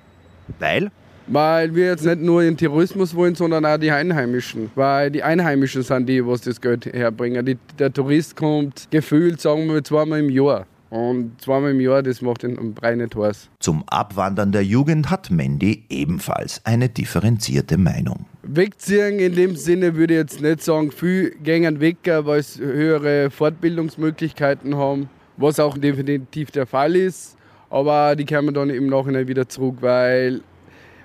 Weil? 0.59 0.91
Weil 1.27 1.75
wir 1.75 1.87
jetzt 1.87 2.05
nicht 2.05 2.21
nur 2.21 2.43
den 2.43 2.57
Tourismus 2.57 3.15
wollen, 3.15 3.35
sondern 3.35 3.65
auch 3.65 3.79
die 3.79 3.91
Einheimischen. 3.91 4.71
Weil 4.75 5.11
die 5.11 5.23
Einheimischen 5.23 5.83
sind 5.83 6.09
die, 6.09 6.27
was 6.27 6.41
das 6.43 6.61
Geld 6.61 6.87
herbringen. 6.87 7.45
Die, 7.47 7.59
der 7.79 7.93
Tourist 7.93 8.37
kommt 8.37 8.89
gefühlt, 8.91 9.41
sagen 9.41 9.69
wir, 9.69 9.83
zweimal 9.85 10.21
im 10.21 10.31
Jahr. 10.31 10.67
Und 10.93 11.41
zweimal 11.41 11.71
im 11.71 11.81
Jahr, 11.81 12.03
das 12.03 12.21
macht 12.21 12.43
den 12.43 12.75
Brei 12.75 12.95
nicht 12.95 13.17
heiß. 13.17 13.49
Zum 13.61 13.83
Abwandern 13.87 14.53
der 14.53 14.63
Jugend 14.63 15.09
hat 15.09 15.31
Mandy 15.31 15.85
ebenfalls 15.89 16.61
eine 16.67 16.91
differenzierte 16.91 17.79
Meinung. 17.79 18.27
Wegziehen 18.43 19.19
in 19.19 19.35
dem 19.35 19.57
Sinne 19.57 19.95
würde 19.95 20.13
ich 20.13 20.21
jetzt 20.21 20.43
nicht 20.43 20.63
sagen, 20.63 20.93
viel 20.93 21.31
gängen 21.43 21.81
weg, 21.81 21.97
weil 22.05 22.43
sie 22.43 22.63
höhere 22.63 23.31
Fortbildungsmöglichkeiten 23.31 24.77
haben, 24.77 25.09
was 25.39 25.59
auch 25.59 25.79
definitiv 25.79 26.51
der 26.51 26.67
Fall 26.67 26.95
ist. 26.95 27.39
Aber 27.71 28.15
die 28.15 28.27
kommen 28.27 28.53
dann 28.53 28.69
im 28.69 28.89
Nachhinein 28.89 29.27
wieder 29.27 29.49
zurück, 29.49 29.77
weil 29.81 30.43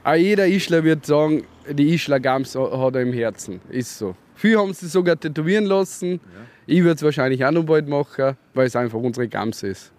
auch 0.08 0.16
jeder 0.16 0.48
Ischler 0.48 0.84
wird 0.86 1.06
sagen, 1.06 1.44
die 1.70 1.94
Ischler 1.94 2.22
Gams 2.22 2.56
hat 2.56 2.96
er 2.96 3.02
im 3.02 3.12
Herzen. 3.12 3.60
Ist 3.70 3.98
so. 3.98 4.16
Viele 4.36 4.60
haben 4.60 4.74
sie 4.74 4.88
sogar 4.88 5.20
tätowieren 5.20 5.66
lassen. 5.66 6.12
Ja. 6.12 6.20
Ich 6.66 6.80
würde 6.80 6.96
es 6.96 7.04
wahrscheinlich 7.04 7.44
auch 7.44 7.52
noch 7.52 7.64
bald 7.64 7.90
machen, 7.90 8.38
weil 8.54 8.68
es 8.68 8.76
einfach 8.76 9.00
unsere 9.00 9.28
Gams 9.28 9.64
ist. 9.64 9.92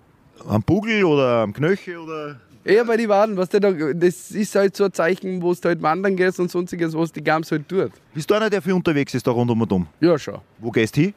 Am 0.46 0.62
Bugel 0.62 1.04
oder 1.04 1.42
am 1.42 1.52
Knöchel 1.52 1.98
oder? 1.98 2.40
Eher 2.64 2.84
bei 2.86 2.96
den 2.96 3.08
Waden, 3.08 3.36
was 3.36 3.50
das 3.50 4.30
ist 4.30 4.54
halt 4.54 4.76
so 4.76 4.84
ein 4.84 4.92
Zeichen, 4.92 5.42
wo 5.42 5.52
du 5.52 5.60
halt 5.68 5.82
wandern 5.82 6.16
gehst 6.16 6.40
und 6.40 6.50
sonstiges, 6.50 6.94
was 6.94 7.12
die 7.12 7.22
Gams 7.22 7.50
halt 7.50 7.68
tut. 7.68 7.92
Bist 8.14 8.30
du 8.30 8.34
einer, 8.34 8.48
der 8.48 8.62
viel 8.62 8.72
unterwegs 8.72 9.14
ist 9.14 9.26
da 9.26 9.30
rund 9.30 9.50
um 9.50 9.60
und 9.60 9.72
um? 9.72 9.86
Ja, 10.00 10.18
schon. 10.18 10.38
Wo 10.58 10.70
gehst 10.70 10.96
du 10.96 11.02
hin? 11.02 11.14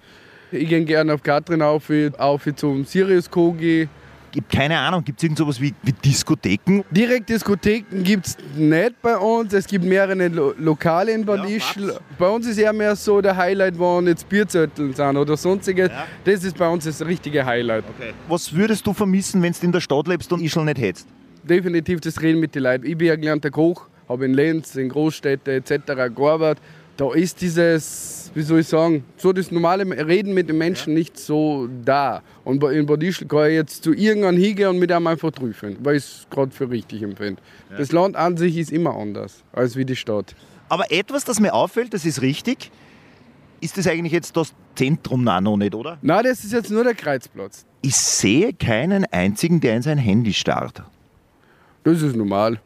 Ich 0.52 0.68
gehe 0.68 0.84
gerne 0.84 1.14
auf 1.14 1.24
Katrin 1.24 1.62
auf, 1.62 1.90
auf 2.18 2.48
zum 2.56 2.84
Sirius 2.84 3.30
Kogi, 3.32 3.88
gibt 4.32 4.52
keine 4.52 4.78
Ahnung, 4.78 5.04
gibt 5.04 5.20
es 5.20 5.24
irgend 5.24 5.38
sowas 5.38 5.60
wie, 5.62 5.74
wie 5.84 5.92
Diskotheken? 5.92 6.84
Direkt 6.90 7.30
Diskotheken 7.30 8.04
gibt 8.04 8.28
es 8.28 8.38
nicht 8.56 9.02
bei 9.02 9.18
uns. 9.18 9.54
Es 9.54 9.68
gibt 9.68 9.86
mehrere 9.86 10.28
Lo 10.28 10.54
Lokale 10.58 11.12
in 11.12 11.26
Bad 11.26 11.50
Ischl. 11.50 11.98
bei 12.18 12.28
uns 12.28 12.48
ist 12.48 12.58
eher 12.58 12.74
mehr 12.74 12.96
so 12.96 13.22
der 13.22 13.36
Highlight, 13.36 13.78
wo 13.78 14.00
jetzt 14.02 14.28
Bierzettel 14.28 14.96
sind 14.96 15.18
oder 15.18 15.38
sonstiges. 15.38 15.90
Ja. 15.90 16.06
Das 16.24 16.44
ist 16.44 16.58
bei 16.58 16.68
uns 16.68 16.86
das 16.86 17.06
richtige 17.06 17.46
Highlight. 17.46 17.84
Okay. 17.98 18.14
Was 18.28 18.54
würdest 18.54 18.86
du 18.88 18.94
vermissen, 18.94 19.42
wenn 19.42 19.54
du 19.54 19.60
in 19.62 19.72
der 19.72 19.82
Stadt 19.82 20.08
lebst 20.08 20.32
und 20.32 20.42
Ischl 20.42 20.64
nicht 20.64 20.80
hättest? 20.80 21.08
Definitiv 21.44 22.02
das 22.02 22.22
Reden 22.22 22.40
mit 22.40 22.56
den 22.56 22.64
Leuten. 22.64 22.86
Ich 22.86 22.98
bin 22.98 23.08
ja 23.08 23.16
gelernter 23.16 23.50
Koch, 23.50 23.88
habe 24.08 24.26
in 24.26 24.34
Lenz, 24.34 24.76
in 24.76 24.90
Großstädten 24.90 25.54
etc. 25.54 26.14
gearbeitet. 26.16 26.64
Da 27.02 27.12
ist 27.14 27.42
dieses 27.42 28.22
wie 28.36 28.44
soll 28.44 28.60
ich 28.60 28.68
sagen, 28.68 29.04
so 29.18 29.34
das 29.34 29.50
normale 29.50 29.84
Reden 30.08 30.36
mit 30.36 30.50
den 30.50 30.58
Menschen 30.60 30.94
nicht 30.94 31.18
so 31.18 31.68
da. 31.84 32.22
Und 32.44 32.64
in 32.64 32.86
Badischl 32.86 33.26
kann 33.26 33.48
ich 33.48 33.56
jetzt 33.56 33.84
zu 33.84 33.92
irgendeinem 33.92 34.38
hingehen 34.38 34.70
und 34.70 34.78
mit 34.78 34.92
einem 34.92 35.08
einfach 35.08 35.32
trüffeln, 35.32 35.78
weil 35.82 35.96
ich 35.96 36.04
es 36.04 36.28
gerade 36.30 36.52
für 36.52 36.70
richtig 36.70 37.02
empfinde. 37.02 37.42
Ja. 37.72 37.78
Das 37.78 37.92
Land 37.92 38.16
an 38.16 38.38
sich 38.38 38.56
ist 38.56 38.72
immer 38.72 38.96
anders 38.96 39.44
als 39.52 39.76
wie 39.76 39.84
die 39.84 39.96
Stadt. 39.96 40.36
Aber 40.70 40.92
etwas, 40.92 41.26
das 41.26 41.40
mir 41.40 41.56
auffällt, 41.56 41.92
das 41.92 42.06
ist 42.06 42.22
richtig, 42.22 42.72
ist 43.62 43.80
das 43.80 43.88
eigentlich 43.88 44.14
jetzt 44.14 44.38
das 44.38 44.54
Zentrum 44.76 45.24
noch 45.24 45.58
nicht, 45.58 45.74
oder? 45.74 45.98
Nein, 46.04 46.24
das 46.24 46.44
ist 46.44 46.54
jetzt 46.54 46.70
nur 46.70 46.84
der 46.84 46.94
Kreuzplatz. 46.94 47.66
Ich 47.82 47.96
sehe 47.96 48.54
keinen 48.54 49.06
einzigen, 49.06 49.60
der 49.60 49.76
in 49.76 49.82
sein 49.82 49.98
Handy 49.98 50.34
starrt. 50.34 50.84
Das 51.84 52.02
ist 52.02 52.16
normal 52.16 52.60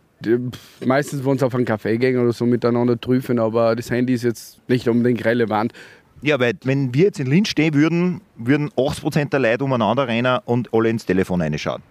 meistens 0.85 1.23
wollen 1.23 1.37
sie 1.37 1.45
auf 1.45 1.55
einen 1.55 1.65
Kaffee 1.65 1.97
gehen 1.97 2.19
oder 2.19 2.33
so 2.33 2.45
miteinander 2.45 2.99
trüfen, 2.99 3.39
aber 3.39 3.75
das 3.75 3.89
Handy 3.89 4.13
ist 4.13 4.23
jetzt 4.23 4.67
nicht 4.69 4.87
unbedingt 4.87 5.25
relevant. 5.25 5.73
Ja, 6.21 6.39
weil 6.39 6.53
wenn 6.63 6.93
wir 6.93 7.05
jetzt 7.05 7.19
in 7.19 7.27
Linz 7.27 7.49
stehen 7.49 7.73
würden, 7.73 8.21
würden 8.37 8.69
80% 8.71 9.29
der 9.29 9.39
Leute 9.39 9.63
umeinander 9.63 10.07
rennen 10.07 10.39
und 10.45 10.73
alle 10.73 10.89
ins 10.89 11.05
Telefon 11.05 11.41
reinschauen. 11.41 11.81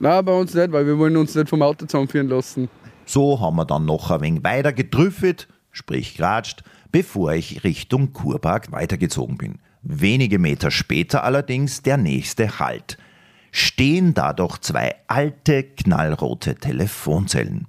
Nein, 0.00 0.24
bei 0.24 0.32
uns 0.32 0.54
nicht, 0.54 0.72
weil 0.72 0.86
wir 0.86 0.98
wollen 0.98 1.16
uns 1.16 1.34
nicht 1.34 1.48
vom 1.48 1.62
Auto 1.62 1.86
zusammenführen 1.86 2.28
lassen. 2.28 2.68
So 3.06 3.40
haben 3.40 3.56
wir 3.56 3.64
dann 3.64 3.84
noch 3.84 4.10
ein 4.10 4.20
wenig 4.20 4.42
weiter 4.42 4.72
getrüffelt, 4.72 5.48
sprich 5.70 6.16
geratscht, 6.16 6.62
bevor 6.90 7.34
ich 7.34 7.62
Richtung 7.64 8.12
Kurpark 8.12 8.72
weitergezogen 8.72 9.36
bin. 9.36 9.58
Wenige 9.82 10.38
Meter 10.38 10.70
später 10.70 11.22
allerdings 11.22 11.82
der 11.82 11.96
nächste 11.96 12.58
Halt– 12.58 12.98
stehen 13.54 14.14
da 14.14 14.32
doch 14.32 14.58
zwei 14.58 14.96
alte, 15.06 15.62
knallrote 15.62 16.56
Telefonzellen. 16.56 17.68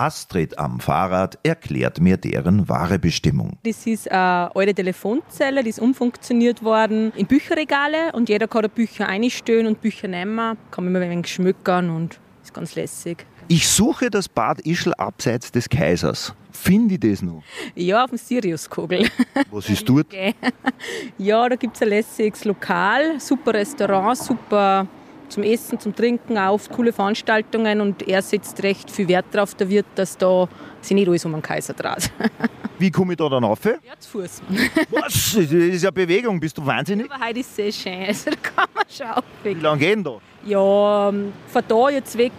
Astrid 0.00 0.58
am 0.58 0.80
Fahrrad 0.80 1.38
erklärt 1.42 2.00
mir 2.00 2.16
deren 2.16 2.70
wahre 2.70 2.98
Bestimmung. 2.98 3.58
Das 3.64 3.86
ist 3.86 4.10
eine 4.10 4.50
alte 4.54 4.72
Telefonzelle, 4.72 5.62
die 5.62 5.68
ist 5.68 5.78
umfunktioniert 5.78 6.62
worden 6.62 7.12
in 7.16 7.26
Bücherregale 7.26 8.10
und 8.14 8.30
jeder 8.30 8.48
kann 8.48 8.62
da 8.62 8.68
Bücher 8.68 9.06
einstellen 9.06 9.66
und 9.66 9.82
Bücher 9.82 10.08
nehmen. 10.08 10.56
Kann 10.70 10.84
man 10.84 10.94
immer 10.94 11.04
ein 11.04 11.10
wenig 11.10 11.26
schmückern 11.26 11.90
und 11.90 12.18
ist 12.42 12.54
ganz 12.54 12.76
lässig. 12.76 13.26
Ich 13.48 13.68
suche 13.68 14.08
das 14.08 14.26
Bad 14.26 14.60
Ischl 14.60 14.94
abseits 14.94 15.52
des 15.52 15.68
Kaisers. 15.68 16.34
Finde 16.50 16.94
ich 16.94 17.00
das 17.00 17.20
noch? 17.20 17.42
Ja, 17.74 18.04
auf 18.04 18.08
dem 18.08 18.18
Siriuskogel. 18.18 19.06
Was 19.50 19.68
ist 19.68 19.86
dort? 19.86 20.06
Ja, 21.18 21.46
da 21.46 21.56
gibt 21.56 21.76
es 21.76 21.82
ein 21.82 21.88
lässiges 21.88 22.46
Lokal, 22.46 23.20
super 23.20 23.52
Restaurant, 23.52 24.16
super 24.16 24.86
zum 25.30 25.42
Essen, 25.42 25.80
zum 25.80 25.94
Trinken, 25.94 26.36
auf 26.36 26.68
coole 26.68 26.92
Veranstaltungen 26.92 27.80
und 27.80 28.06
er 28.06 28.22
setzt 28.22 28.62
recht 28.62 28.90
viel 28.90 29.08
Wert 29.08 29.26
darauf, 29.32 29.54
der 29.54 29.68
Wirt, 29.68 29.86
dass 29.94 30.18
da 30.18 30.48
sich 30.80 30.94
nicht 30.94 31.08
alles 31.08 31.24
um 31.24 31.32
den 31.32 31.42
Kaiser 31.42 31.74
dreht. 31.74 32.10
Wie 32.78 32.90
komme 32.90 33.12
ich 33.12 33.18
da 33.18 33.28
dann 33.28 33.44
rauf? 33.44 33.64
Ja, 33.64 33.78
zu 33.98 34.10
Fuß. 34.10 34.42
Was? 34.90 35.32
Das 35.34 35.36
ist 35.36 35.82
ja 35.82 35.90
Bewegung, 35.90 36.40
bist 36.40 36.56
du 36.56 36.64
wahnsinnig? 36.64 37.10
Aber 37.10 37.24
heute 37.24 37.40
ist 37.40 37.50
es 37.50 37.56
sehr 37.56 37.72
schön, 37.72 38.06
also 38.06 38.30
da 38.30 38.36
kann 38.36 38.68
man 38.74 38.84
schon 38.88 39.06
aufweg. 39.06 39.56
Wie 39.56 39.60
lange 39.60 39.78
geht 39.78 39.94
denn 39.96 40.04
da? 40.04 40.18
Ja, 40.44 41.08
ähm, 41.08 41.32
von 41.46 41.62
da 41.68 41.90
jetzt 41.90 42.16
weg 42.16 42.32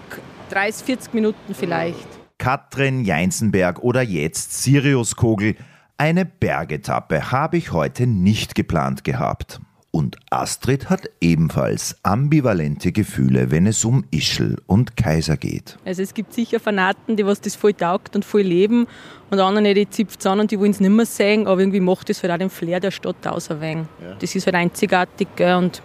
30, 0.50 0.86
40 0.86 1.14
Minuten 1.14 1.54
vielleicht. 1.54 2.08
Katrin 2.38 3.06
Jeinsenberg 3.06 3.84
oder 3.84 4.02
jetzt 4.02 4.64
Sirius 4.64 5.16
Kogel. 5.16 5.56
Eine 5.98 6.26
Bergetappe 6.26 7.32
habe 7.32 7.58
ich 7.58 7.72
heute 7.72 8.08
nicht 8.08 8.56
geplant 8.56 9.04
gehabt. 9.04 9.62
Und 9.92 10.18
Astrid 10.30 10.90
hat 10.90 11.10
ebenfalls 11.20 11.98
ambivalente 12.04 12.94
Gefühle, 12.94 13.52
wenn 13.52 13.68
es 13.68 13.84
um 13.84 14.06
Ischl 14.10 14.58
und 14.66 14.96
Kaiser 14.96 15.36
geht. 15.36 15.78
Also 15.84 16.02
es 16.02 16.14
gibt 16.14 16.34
sicher 16.34 16.62
Fanaten, 16.62 17.18
die 17.18 17.26
was 17.26 17.42
das 17.42 17.56
voll 17.58 17.74
taugt 17.74 18.16
und 18.16 18.24
voll 18.24 18.42
leben 18.42 18.88
und 19.30 19.40
andere, 19.42 19.74
die 19.74 19.90
zipft 19.90 20.22
es 20.22 20.26
an 20.26 20.40
und 20.40 20.52
die 20.52 20.60
wollen 20.60 20.72
es 20.72 20.80
nicht 20.80 20.90
mehr 20.90 21.06
sehen, 21.06 21.46
aber 21.46 21.60
irgendwie 21.60 21.82
macht 21.82 22.10
das 22.10 22.24
halt 22.24 22.32
auch 22.32 22.38
den 22.38 22.50
Flair 22.50 22.80
der 22.80 22.92
Stadt 22.92 23.28
aus 23.28 23.52
ein 23.52 23.60
wenig. 23.60 23.86
Ja. 24.02 24.16
Das 24.16 24.34
ist 24.34 24.46
halt 24.46 24.56
einzigartig 24.56 25.28
und 25.40 25.82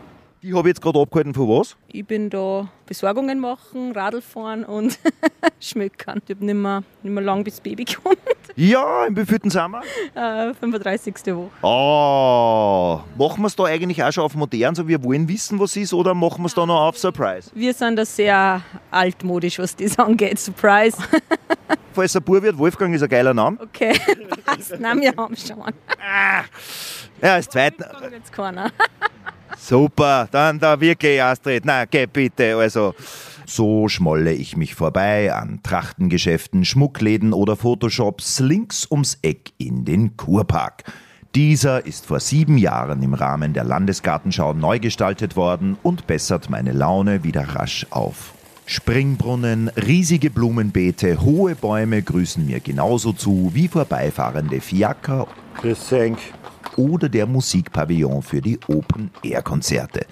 die 0.47 0.55
habe 0.55 0.69
ich 0.69 0.77
jetzt 0.77 0.81
gerade 0.81 1.01
abgehalten 1.01 1.35
von 1.35 1.49
was? 1.49 1.77
Ich 1.89 2.07
bin 2.07 2.31
da 2.31 2.69
Besorgungen 2.87 3.41
machen, 3.41 3.91
Radl 3.93 4.23
fahren 4.23 4.65
und 4.65 4.97
schmökern. 5.61 6.23
Ich 6.25 6.37
habe 6.37 6.45
nicht 6.45 6.55
mehr, 6.55 6.85
nicht 7.03 7.13
mehr 7.13 7.25
lang 7.25 7.43
bis 7.43 7.61
Baby 7.61 7.85
kommt. 7.85 8.17
Ja, 8.55 9.07
im 9.07 9.17
wievielten 9.17 9.51
sind 9.51 9.73
wir? 9.73 10.51
Äh, 10.51 10.55
35. 10.55 11.15
Woche. 11.35 11.51
Oh, 11.63 13.01
machen 13.19 13.43
wir 13.43 13.49
es 13.49 13.57
da 13.57 13.65
eigentlich 13.65 14.05
auch 14.05 14.13
schon 14.13 14.23
auf 14.23 14.37
modern, 14.37 14.77
so 14.77 14.87
wir 14.87 15.03
wollen 15.03 15.29
wissen, 15.29 15.59
was 15.59 15.75
ist, 15.77 15.93
oder 15.93 16.15
machen 16.15 16.43
wir 16.43 16.47
es 16.47 16.55
da 16.55 16.65
noch 16.65 16.81
auf 16.81 16.97
Surprise? 16.97 17.51
Wir 17.53 17.75
sind 17.75 17.97
da 17.97 18.05
sehr 18.05 18.63
altmodisch, 18.93 19.59
was 19.59 19.75
das 19.75 19.99
angeht. 19.99 20.39
Surprise. 20.39 20.97
Falls 21.93 22.15
ein 22.15 22.23
Bub 22.23 22.41
wird, 22.43 22.57
Wolfgang 22.57 22.95
ist 22.95 23.03
ein 23.03 23.09
geiler 23.09 23.35
Name. 23.35 23.59
Okay, 23.61 23.99
passt. 24.45 24.79
Nein, 24.79 25.01
wir 25.01 25.13
haben 25.17 25.35
schon. 25.37 25.61
Ah. 25.61 26.45
Ja, 27.21 27.35
als 27.35 27.49
zweiten. 27.49 27.85
Jetzt 28.13 28.33
keiner. 28.33 28.71
Super, 29.59 30.29
dann 30.31 30.59
da 30.59 30.81
wirklich, 30.81 31.23
Astrid. 31.23 31.65
Na, 31.65 31.85
geh 31.87 32.07
bitte. 32.07 32.57
Also, 32.57 32.95
so 33.47 33.89
schmolle 33.89 34.33
ich 34.33 34.57
mich 34.57 34.75
vorbei 34.75 35.33
an 35.33 35.61
Trachtengeschäften, 35.63 36.65
Schmuckläden 36.65 37.33
oder 37.33 37.57
Photoshops 37.57 38.41
links 38.41 38.87
ums 38.91 39.19
Eck 39.23 39.53
in 39.59 39.85
den 39.85 40.17
Kurpark. 40.17 40.85
Dieser 41.35 41.85
ist 41.85 42.07
vor 42.07 42.21
sieben 42.21 42.57
Jahren 42.59 43.03
im 43.03 43.15
Rahmen 43.15 43.53
der 43.53 43.65
Landesgartenschau 43.65 44.55
neu 44.55 44.79
gestaltet 44.79 45.37
worden 45.37 45.77
und 45.83 46.07
bessert 46.07 46.49
meine 46.49 46.73
Laune 46.73 47.25
wieder 47.25 47.43
rasch 47.43 47.87
auf. 47.91 48.33
Springbrunnen, 48.65 49.69
riesige 49.69 50.31
Blumenbeete, 50.31 51.21
hohe 51.21 51.55
Bäume 51.55 52.03
grüßen 52.03 52.45
mir 52.45 52.61
genauso 52.61 53.13
zu 53.13 53.51
wie 53.55 53.69
vorbeifahrende 53.69 54.61
Fiaker. 54.61 55.29
Grüß 55.61 55.89
oder 56.77 57.09
der 57.09 57.27
Musikpavillon 57.27 58.23
für 58.23 58.41
die 58.41 58.59
Open-Air-Konzerte. 58.69 60.07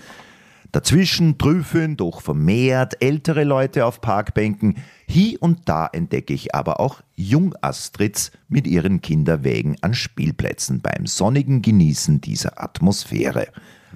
Dazwischen 0.74 1.38
trüffeln 1.38 1.96
doch 1.96 2.20
vermehrt 2.20 3.00
ältere 3.00 3.44
Leute 3.44 3.86
auf 3.86 4.00
Parkbänken. 4.00 4.78
Hier 5.06 5.40
und 5.40 5.68
da 5.68 5.86
entdecke 5.86 6.34
ich 6.34 6.52
aber 6.52 6.80
auch 6.80 7.00
Jungastrids 7.14 8.32
mit 8.48 8.66
ihren 8.66 9.00
Kinderwägen 9.00 9.76
an 9.82 9.94
Spielplätzen 9.94 10.80
beim 10.80 11.06
sonnigen 11.06 11.62
Genießen 11.62 12.20
dieser 12.20 12.60
Atmosphäre. 12.60 13.46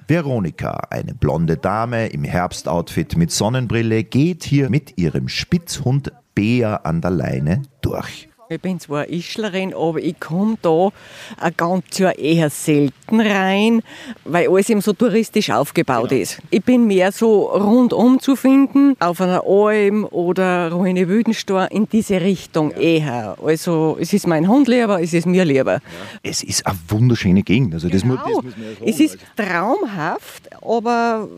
Veronika, 0.07 0.87
eine 0.89 1.13
blonde 1.13 1.57
Dame 1.57 2.07
im 2.07 2.23
Herbstoutfit 2.23 3.17
mit 3.17 3.31
Sonnenbrille, 3.31 4.05
geht 4.05 4.45
hier 4.45 4.69
mit 4.69 4.97
ihrem 4.97 5.27
Spitzhund 5.27 6.13
Bea 6.33 6.77
an 6.77 7.01
der 7.01 7.11
Leine 7.11 7.63
durch. 7.81 8.28
Ich 8.51 8.59
bin 8.59 8.79
zwar 8.79 9.07
Ischlerin, 9.07 9.75
aber 9.75 9.99
ich 9.99 10.19
komme 10.19 10.57
da 10.63 10.89
ein 11.37 11.53
ganz 11.55 11.99
eher 11.99 12.49
selten 12.49 13.21
rein, 13.21 13.83
weil 14.25 14.49
alles 14.49 14.71
eben 14.71 14.81
so 14.81 14.91
touristisch 14.93 15.51
aufgebaut 15.51 16.09
genau. 16.09 16.21
ist. 16.23 16.41
Ich 16.49 16.63
bin 16.63 16.87
mehr 16.87 17.11
so 17.11 17.43
rundum 17.43 18.19
zu 18.19 18.35
finden, 18.35 18.95
auf 18.99 19.21
einer 19.21 19.43
Alm 19.45 20.03
oder 20.03 20.71
Ruine 20.71 21.07
Wüdenstor, 21.07 21.69
in 21.69 21.87
diese 21.89 22.21
Richtung 22.21 22.71
ja. 22.71 22.77
eher. 22.77 23.37
Also 23.39 23.99
es 24.01 24.13
ist 24.13 24.25
mein 24.25 24.47
Hund 24.47 24.67
lieber, 24.67 24.99
es 24.99 25.13
ist 25.13 25.27
mir 25.27 25.45
lieber. 25.45 25.73
Ja. 25.73 25.81
Es 26.23 26.41
ist 26.41 26.65
eine 26.65 26.79
wunderschöne 26.87 27.43
Gegend. 27.43 27.75
Also 27.75 27.87
das 27.87 28.01
genau. 28.01 28.15
muss, 28.15 28.23
das 28.23 28.43
muss 28.45 28.57
man 28.57 28.65
ja 28.65 28.73
sagen, 28.73 28.89
es 28.89 28.99
ist 28.99 29.17
traumhaft, 29.35 30.49
aber 30.63 31.29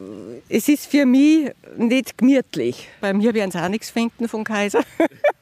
es 0.47 0.69
ist 0.69 0.85
für 0.85 1.05
mich 1.05 1.51
nicht 1.75 2.17
gemütlich. 2.17 2.87
Bei 3.01 3.11
mir 3.13 3.33
werden 3.33 3.51
sie 3.51 3.61
auch 3.61 3.67
nichts 3.67 3.89
finden 3.89 4.29
vom 4.29 4.45
Kaiser. 4.45 4.79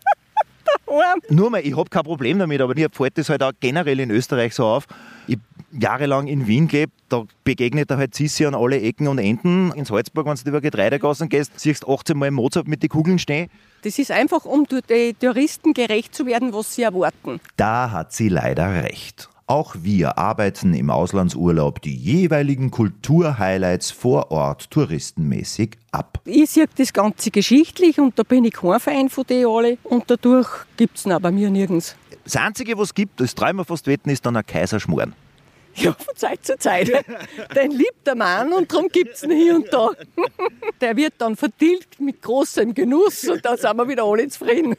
Nur 1.30 1.50
mal, 1.50 1.62
ich 1.66 1.76
habe 1.76 1.90
kein 1.90 2.04
Problem 2.04 2.40
damit, 2.40 2.62
aber 2.62 2.76
mir 2.76 2.90
fällt 2.92 3.18
das 3.18 3.30
halt 3.30 3.44
auch 3.44 3.52
generell 3.60 4.00
in 4.00 4.12
Österreich 4.12 4.56
so 4.56 4.66
auf. 4.66 4.86
Ich 5.28 5.38
jahrelang 5.72 6.28
in 6.28 6.48
Wien 6.48 6.68
gelebt, 6.68 6.94
da 7.10 7.26
begegnet 7.44 7.92
er 7.92 7.98
halt 7.98 8.16
Sissi 8.16 8.46
an 8.46 8.56
alle 8.56 8.82
Ecken 8.82 9.08
und 9.08 9.20
Enden. 9.20 9.72
In 9.74 9.86
Salzburg, 9.86 10.26
wenn 10.26 10.36
du 10.36 10.50
über 10.50 10.62
Getreidegassen 10.62 11.30
gehst, 11.30 11.60
siehst 11.60 11.84
du 11.84 11.94
18 11.94 12.18
Mal 12.18 12.32
Mozart 12.32 12.68
mit 12.68 12.82
den 12.84 12.90
Kugeln 12.90 13.20
stehen. 13.20 13.50
Das 13.84 13.98
ist 13.98 14.12
einfach, 14.12 14.46
um 14.46 14.66
den 14.66 15.18
Touristen 15.20 15.74
gerecht 15.74 16.14
zu 16.14 16.26
werden, 16.26 16.54
was 16.54 16.76
sie 16.76 16.84
erwarten. 16.84 17.40
Da 17.56 17.92
hat 17.92 18.14
sie 18.14 18.30
leider 18.30 18.84
recht. 18.84 19.29
Auch 19.50 19.74
wir 19.82 20.20
arbeiten 20.20 20.76
im 20.76 20.92
Auslandsurlaub 20.92 21.82
die 21.82 21.96
jeweiligen 21.96 22.70
Kulturhighlights 22.70 23.90
vor 23.90 24.30
Ort 24.30 24.70
touristenmäßig 24.70 25.72
ab. 25.92 26.20
Ich 26.26 26.52
sehe 26.52 26.68
das 26.78 26.94
Ganze 26.94 27.32
geschichtlich 27.32 28.00
und 28.00 28.20
da 28.20 28.22
bin 28.22 28.46
ich 28.46 28.54
kein 28.54 28.80
Fan 28.80 29.10
von 29.10 29.24
denen 29.26 29.48
alle 29.48 29.80
und 29.86 30.04
dadurch 30.06 30.48
gibt 30.78 31.00
es 31.00 31.06
bei 31.06 31.32
mir 31.32 31.50
nirgends. 31.50 31.96
Das 32.26 32.36
Einzige, 32.36 32.78
was 32.78 32.90
es 32.90 32.94
gibt, 32.94 33.20
das 33.20 33.34
dreimal 33.34 33.66
fast 33.66 33.88
wetten, 33.88 34.12
ist 34.12 34.24
dann 34.24 34.38
ein 34.38 34.46
Kaiserschmoren. 34.46 35.16
Ja, 35.76 35.94
von 35.94 36.16
Zeit 36.16 36.46
zu 36.46 36.58
Zeit. 36.58 36.90
Den 37.56 37.72
liebt 37.72 38.06
der 38.06 38.16
Mann 38.16 38.52
und 38.54 38.72
darum 38.72 38.90
gibt 38.90 39.16
es 39.16 39.24
ihn 39.24 39.32
hier 39.32 39.56
und 39.56 39.72
da. 39.72 39.92
Der 40.82 40.98
wird 40.98 41.14
dann 41.20 41.36
vertilgt 41.36 42.00
mit 42.00 42.22
großem 42.22 42.74
Genuss 42.74 43.28
und 43.30 43.46
dann 43.46 43.58
sind 43.58 43.78
wir 43.78 43.88
wieder 43.88 44.04
alle 44.04 44.28
zufrieden. 44.28 44.76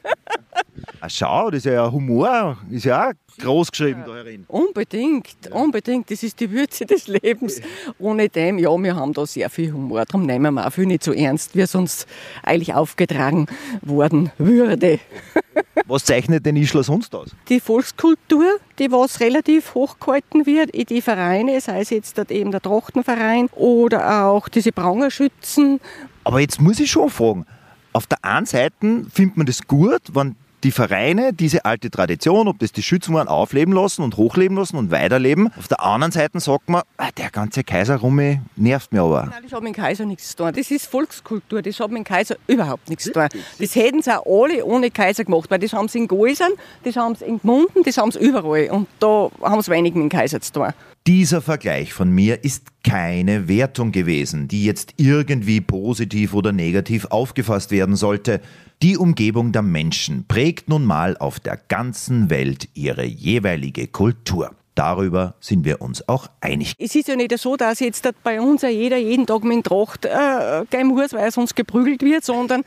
Ach, 1.02 1.09
schau, 1.09 1.50
das 1.50 1.64
ist 1.64 1.73
ja 1.73 1.90
Humor, 1.90 2.59
ist 2.71 2.85
ja 2.85 3.09
auch 3.09 3.12
groß 3.38 3.71
geschrieben 3.71 4.02
da 4.04 4.16
herin. 4.16 4.45
Unbedingt, 4.49 5.28
ja. 5.47 5.54
unbedingt. 5.54 6.11
Das 6.11 6.23
ist 6.23 6.38
die 6.40 6.50
Würze 6.50 6.85
des 6.85 7.09
Lebens. 7.09 7.62
Ohne 7.99 8.28
dem, 8.28 8.59
ja, 8.59 8.71
wir 8.76 8.95
haben 8.95 9.14
da 9.14 9.25
sehr 9.25 9.49
viel 9.49 9.73
Humor. 9.73 10.04
Darum 10.04 10.26
nehmen 10.26 10.52
wir 10.52 10.66
auch 10.66 10.73
viel 10.73 10.85
nicht 10.85 11.02
so 11.02 11.12
ernst, 11.14 11.57
wie 11.57 11.62
es 11.62 11.75
uns 11.75 12.07
eigentlich 12.42 12.75
aufgetragen 12.75 13.47
worden 13.80 14.30
würde. 14.37 15.00
Was 15.87 16.04
zeichnet 16.04 16.45
denn 16.45 16.57
Ischler 16.57 16.83
sonst 16.83 17.14
aus? 17.14 17.35
Die 17.49 17.61
Volkskultur, 17.61 18.59
die 18.78 18.92
was 18.92 19.21
relativ 19.21 19.75
hochgehalten 19.75 20.47
wird 20.47 20.71
in 20.71 20.85
die 20.85 21.00
Vereine, 21.00 21.61
sei 21.61 21.80
es 21.80 21.90
jetzt 21.90 22.19
eben 22.30 22.50
der 22.50 22.61
Trachtenverein 22.61 23.49
oder 23.52 24.26
auch 24.26 24.49
diese 24.49 24.71
Prangerschützen. 24.71 25.80
Aber 26.25 26.40
jetzt 26.40 26.61
muss 26.61 26.78
ich 26.78 26.90
schon 26.90 27.11
fragen, 27.11 27.47
auf 27.92 28.07
der 28.07 28.25
einen 28.25 28.47
Seite 28.47 29.04
findet 29.11 29.37
man 29.37 29.47
das 29.47 29.66
gut, 29.66 30.02
wenn 30.12 30.37
die 30.64 30.71
Vereine 30.71 31.33
diese 31.33 31.64
alte 31.64 31.90
Tradition, 31.90 32.49
ob 32.49 32.59
das 32.59 32.73
die 32.73 32.83
Schützen 32.83 33.14
waren, 33.14 33.29
aufleben 33.29 33.75
lassen 33.75 34.02
und 34.02 34.17
hochleben 34.17 34.57
lassen 34.57 34.76
und 34.76 34.90
weiterleben. 34.90 35.50
Auf 35.59 35.69
der 35.69 35.83
anderen 35.83 36.12
Seite 36.12 36.38
sagt 36.40 36.69
man, 36.69 36.83
ah, 36.97 37.11
der 37.17 37.31
ganze 37.31 37.64
Kaiserrumme 37.64 38.43
nervt 38.57 38.93
mir 38.93 39.02
aber. 39.02 39.26
Nein, 39.31 39.43
das 39.43 39.52
hat 39.52 39.62
mit 39.62 39.75
dem 39.75 39.83
Kaiser 39.83 40.05
nichts 40.05 40.31
zu 40.31 40.37
tun. 40.37 40.52
Das 40.55 40.71
ist 40.71 40.87
Volkskultur, 40.87 41.62
das 41.62 41.81
hat 41.81 41.90
mit 41.90 41.99
dem 41.99 42.05
Kaiser 42.05 42.37
überhaupt 42.47 42.88
nichts 42.88 43.05
zu 43.05 43.12
tun. 43.12 43.29
Das 43.59 43.75
hätten 43.75 44.02
sie 44.02 44.17
auch 44.17 44.45
alle 44.45 44.64
ohne 44.64 44.90
Kaiser 44.90 45.25
gemacht, 45.25 45.50
weil 45.50 45.59
das 45.59 45.73
haben 45.73 45.88
sie 45.88 45.99
in 45.99 46.09
Gäusern, 46.09 46.52
das 46.85 46.97
haben 46.97 47.14
sie 47.14 47.25
in 47.25 47.40
Gmunden, 47.40 47.83
das 47.85 47.97
haben 47.97 48.11
sie 48.11 48.19
überall. 48.19 48.71
Und 48.71 48.88
da 48.99 49.31
haben 49.43 49.62
sie 49.62 49.71
wenig 49.71 49.95
mit 49.95 50.02
dem 50.02 50.09
Kaiser 50.09 50.40
zu 50.40 50.52
tun. 50.52 50.69
Dieser 51.07 51.40
Vergleich 51.40 51.95
von 51.95 52.11
mir 52.11 52.45
ist 52.45 52.67
keine 52.82 53.49
Wertung 53.49 53.92
gewesen, 53.92 54.49
die 54.49 54.64
jetzt 54.64 54.94
irgendwie 54.96 55.60
positiv 55.60 56.34
oder 56.34 56.52
negativ 56.52 57.06
aufgefasst 57.06 57.71
werden 57.71 57.97
sollte. 57.97 58.40
Die 58.82 58.97
Umgebung 58.97 59.52
der 59.52 59.62
Menschen 59.62 60.25
prägt 60.26 60.69
nun 60.69 60.84
mal 60.84 61.16
auf 61.16 61.40
der 61.40 61.56
ganzen 61.56 62.30
Welt 62.30 62.69
ihre 62.75 63.04
jeweilige 63.04 63.86
Kultur. 63.88 64.54
Darüber 64.80 65.34
sind 65.40 65.66
wir 65.66 65.82
uns 65.82 66.08
auch 66.08 66.28
einig. 66.40 66.73
Es 66.78 66.95
ist 66.95 67.06
ja 67.06 67.14
nicht 67.14 67.36
so, 67.38 67.54
dass 67.54 67.80
jetzt 67.80 68.08
bei 68.23 68.40
uns 68.40 68.62
jeder 68.62 68.97
jeden 68.97 69.26
Tag 69.26 69.45
mit 69.45 69.56
dem 69.56 69.62
Tracht 69.62 70.06
äh, 70.06 70.64
gehen 70.71 70.86
muss, 70.86 71.12
weil 71.12 71.25
er 71.25 71.30
sonst 71.30 71.54
geprügelt 71.54 72.00
wird, 72.00 72.25
sondern 72.25 72.64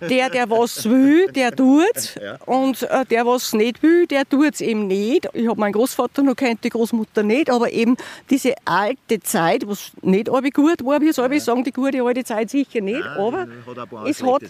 der, 0.00 0.30
der 0.30 0.48
was 0.50 0.88
will, 0.88 1.26
der 1.32 1.50
tut 1.50 2.14
und 2.46 2.84
äh, 2.84 3.04
der, 3.06 3.26
was 3.26 3.54
nicht 3.54 3.82
will, 3.82 4.06
der 4.06 4.24
tut 4.24 4.54
es 4.54 4.60
eben 4.60 4.86
nicht. 4.86 5.28
Ich 5.32 5.48
habe 5.48 5.58
meinen 5.58 5.72
Großvater 5.72 6.22
noch 6.22 6.36
kennt, 6.36 6.62
die 6.62 6.68
Großmutter 6.68 7.24
nicht, 7.24 7.50
aber 7.50 7.72
eben 7.72 7.96
diese 8.30 8.54
alte 8.64 9.18
Zeit, 9.18 9.66
was 9.66 9.90
nicht 10.00 10.30
alle 10.30 10.52
gut 10.52 10.84
war, 10.84 11.00
wie 11.00 11.10
soll 11.10 11.32
ich 11.32 11.42
sagen, 11.42 11.64
die 11.64 11.72
gute 11.72 12.04
alte 12.04 12.22
Zeit 12.22 12.50
sicher 12.50 12.80
nicht, 12.80 13.00
Nein, 13.00 13.18
aber 13.18 13.40
hat 13.40 14.06
es 14.06 14.22
hat, 14.22 14.42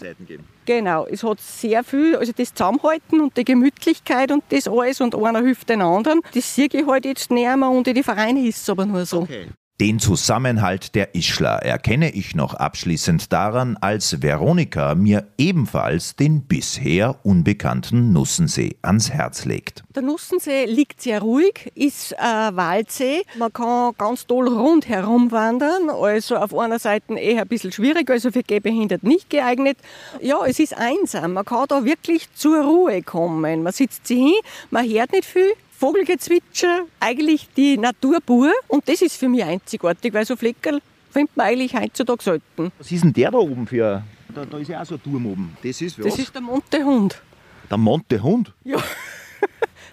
genau, 0.69 1.07
es 1.07 1.25
hat 1.25 1.41
sehr 1.41 1.83
viel, 1.83 2.15
also 2.15 2.31
das 2.33 2.53
Zusammenhalten 2.53 3.21
und 3.21 3.37
die 3.37 3.45
Gemütlichkeit 3.45 4.31
und 4.31 4.45
das 4.51 4.69
alles 4.69 5.01
und 5.01 5.17
einer 5.17 5.41
hilft 5.41 5.71
den 5.71 5.81
anderen, 5.81 6.21
das 6.35 6.55
sehe 6.55 6.69
ich 6.71 6.87
halt 6.87 7.07
jetzt 7.07 7.31
näher 7.31 7.57
und 7.57 7.89
in 7.89 7.95
die 7.95 8.03
Vereine 8.03 8.47
ist 8.47 8.59
es 8.59 8.71
aber 8.71 8.85
nur 8.85 9.05
so. 9.07 9.23
Okay. 9.23 9.49
Den 9.81 10.01
Zusammenhalt 10.01 10.97
der 10.97 11.15
Ischler 11.15 11.63
erkenne 11.63 12.11
ich 12.11 12.35
noch 12.35 12.55
abschließend 12.55 13.33
daran, 13.33 13.77
als 13.81 14.21
Veronika 14.21 14.97
mir 14.97 15.29
ebenfalls 15.39 16.17
den 16.17 16.43
bisher 16.43 17.15
unbekannten 17.23 18.13
Nussensee 18.13 18.75
ans 18.83 19.13
Herz 19.13 19.45
legt. 19.45 19.85
Der 19.95 20.03
Nussensee 20.03 20.65
liegt 20.65 21.03
sehr 21.03 21.21
ruhig, 21.21 21.71
ist 21.77 22.19
ein 22.19 22.57
Waldsee. 22.57 23.23
Man 23.39 23.53
kann 23.53 23.93
ganz 23.97 24.27
toll 24.27 24.49
rundherum 24.49 25.31
wandern, 25.31 25.91
also 25.91 26.35
auf 26.39 26.59
einer 26.59 26.81
Seite 26.81 27.15
eher 27.15 27.43
ein 27.43 27.49
bisschen 27.49 27.71
schwierig, 27.71 28.11
also 28.11 28.33
für 28.33 28.43
Gehbehinderte 28.43 29.07
nicht 29.07 29.31
geeignet. 29.31 29.79
Ja, 30.21 30.45
es 30.45 30.59
ist 30.59 30.77
einsam, 30.77 31.35
man 31.35 31.45
kann 31.45 31.67
da 31.69 31.85
wirklich 31.85 32.27
zur 32.35 32.65
Ruhe 32.65 33.01
kommen. 33.05 33.63
Man 33.63 33.73
sitzt 33.73 34.09
sich 34.09 34.19
hin, 34.19 34.41
man 34.73 34.91
hört 34.91 35.13
nicht 35.13 35.25
viel, 35.25 35.53
Vogelgezwitscher, 35.79 36.87
eigentlich 36.99 37.49
die 37.57 37.79
Natur 37.79 38.19
pur. 38.21 38.51
Und 38.67 38.89
das 38.89 39.01
ist 39.01 39.17
für 39.17 39.29
mich 39.29 39.45
einzigartig, 39.45 40.13
weil 40.13 40.27
so 40.27 40.35
Fleckerl 40.35 40.81
findet 41.11 41.37
man 41.37 41.47
eigentlich 41.47 41.73
heutzutage 41.73 42.21
selten. 42.21 42.73
Was 42.79 42.91
ist 42.91 43.05
denn 43.05 43.13
der 43.13 43.31
da 43.31 43.39
oben 43.39 43.65
für? 43.65 44.03
Da, 44.35 44.45
da 44.45 44.59
ist 44.59 44.69
ja 44.69 44.83
auch 44.83 44.87
so 44.87 44.97
ein 44.97 45.03
Turm 45.05 45.27
oben. 45.27 45.57
Das 45.63 45.81
ist 45.81 45.97
was? 45.99 46.07
Das 46.07 46.19
ist 46.19 46.35
der 46.35 46.43
Montehund. 46.43 47.23
Der 47.71 47.79
Montehund? 47.79 48.53
Ja. 48.65 48.79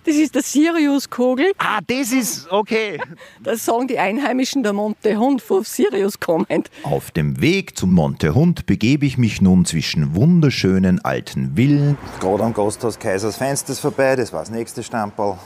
Das 0.08 0.16
ist 0.18 0.36
der 0.36 0.44
Siriuskogel. 0.44 1.52
Ah, 1.58 1.80
das 1.88 2.12
ist 2.12 2.52
okay. 2.52 3.02
Das 3.42 3.66
sagen 3.66 3.88
die 3.88 3.98
Einheimischen 3.98 4.62
der 4.62 4.72
Montehund 4.72 5.42
von 5.42 5.64
Sirius 5.64 6.20
kommend. 6.20 6.70
Auf 6.84 7.10
dem 7.10 7.42
Weg 7.42 7.76
zum 7.76 7.92
Montehund 7.92 8.68
begebe 8.68 9.08
ich 9.08 9.18
mich 9.18 9.42
nun 9.42 9.66
zwischen 9.66 10.14
wunderschönen 10.14 11.04
alten 11.04 11.56
Villen. 11.56 11.98
Gerade 12.20 12.44
am 12.44 12.54
Gasthaus 12.54 13.00
Kaisers 13.00 13.38
Feinstes 13.38 13.80
vorbei, 13.80 14.16
das 14.16 14.32
war 14.32 14.42
das 14.42 14.52
nächste 14.52 14.84
Stammball. 14.84 15.40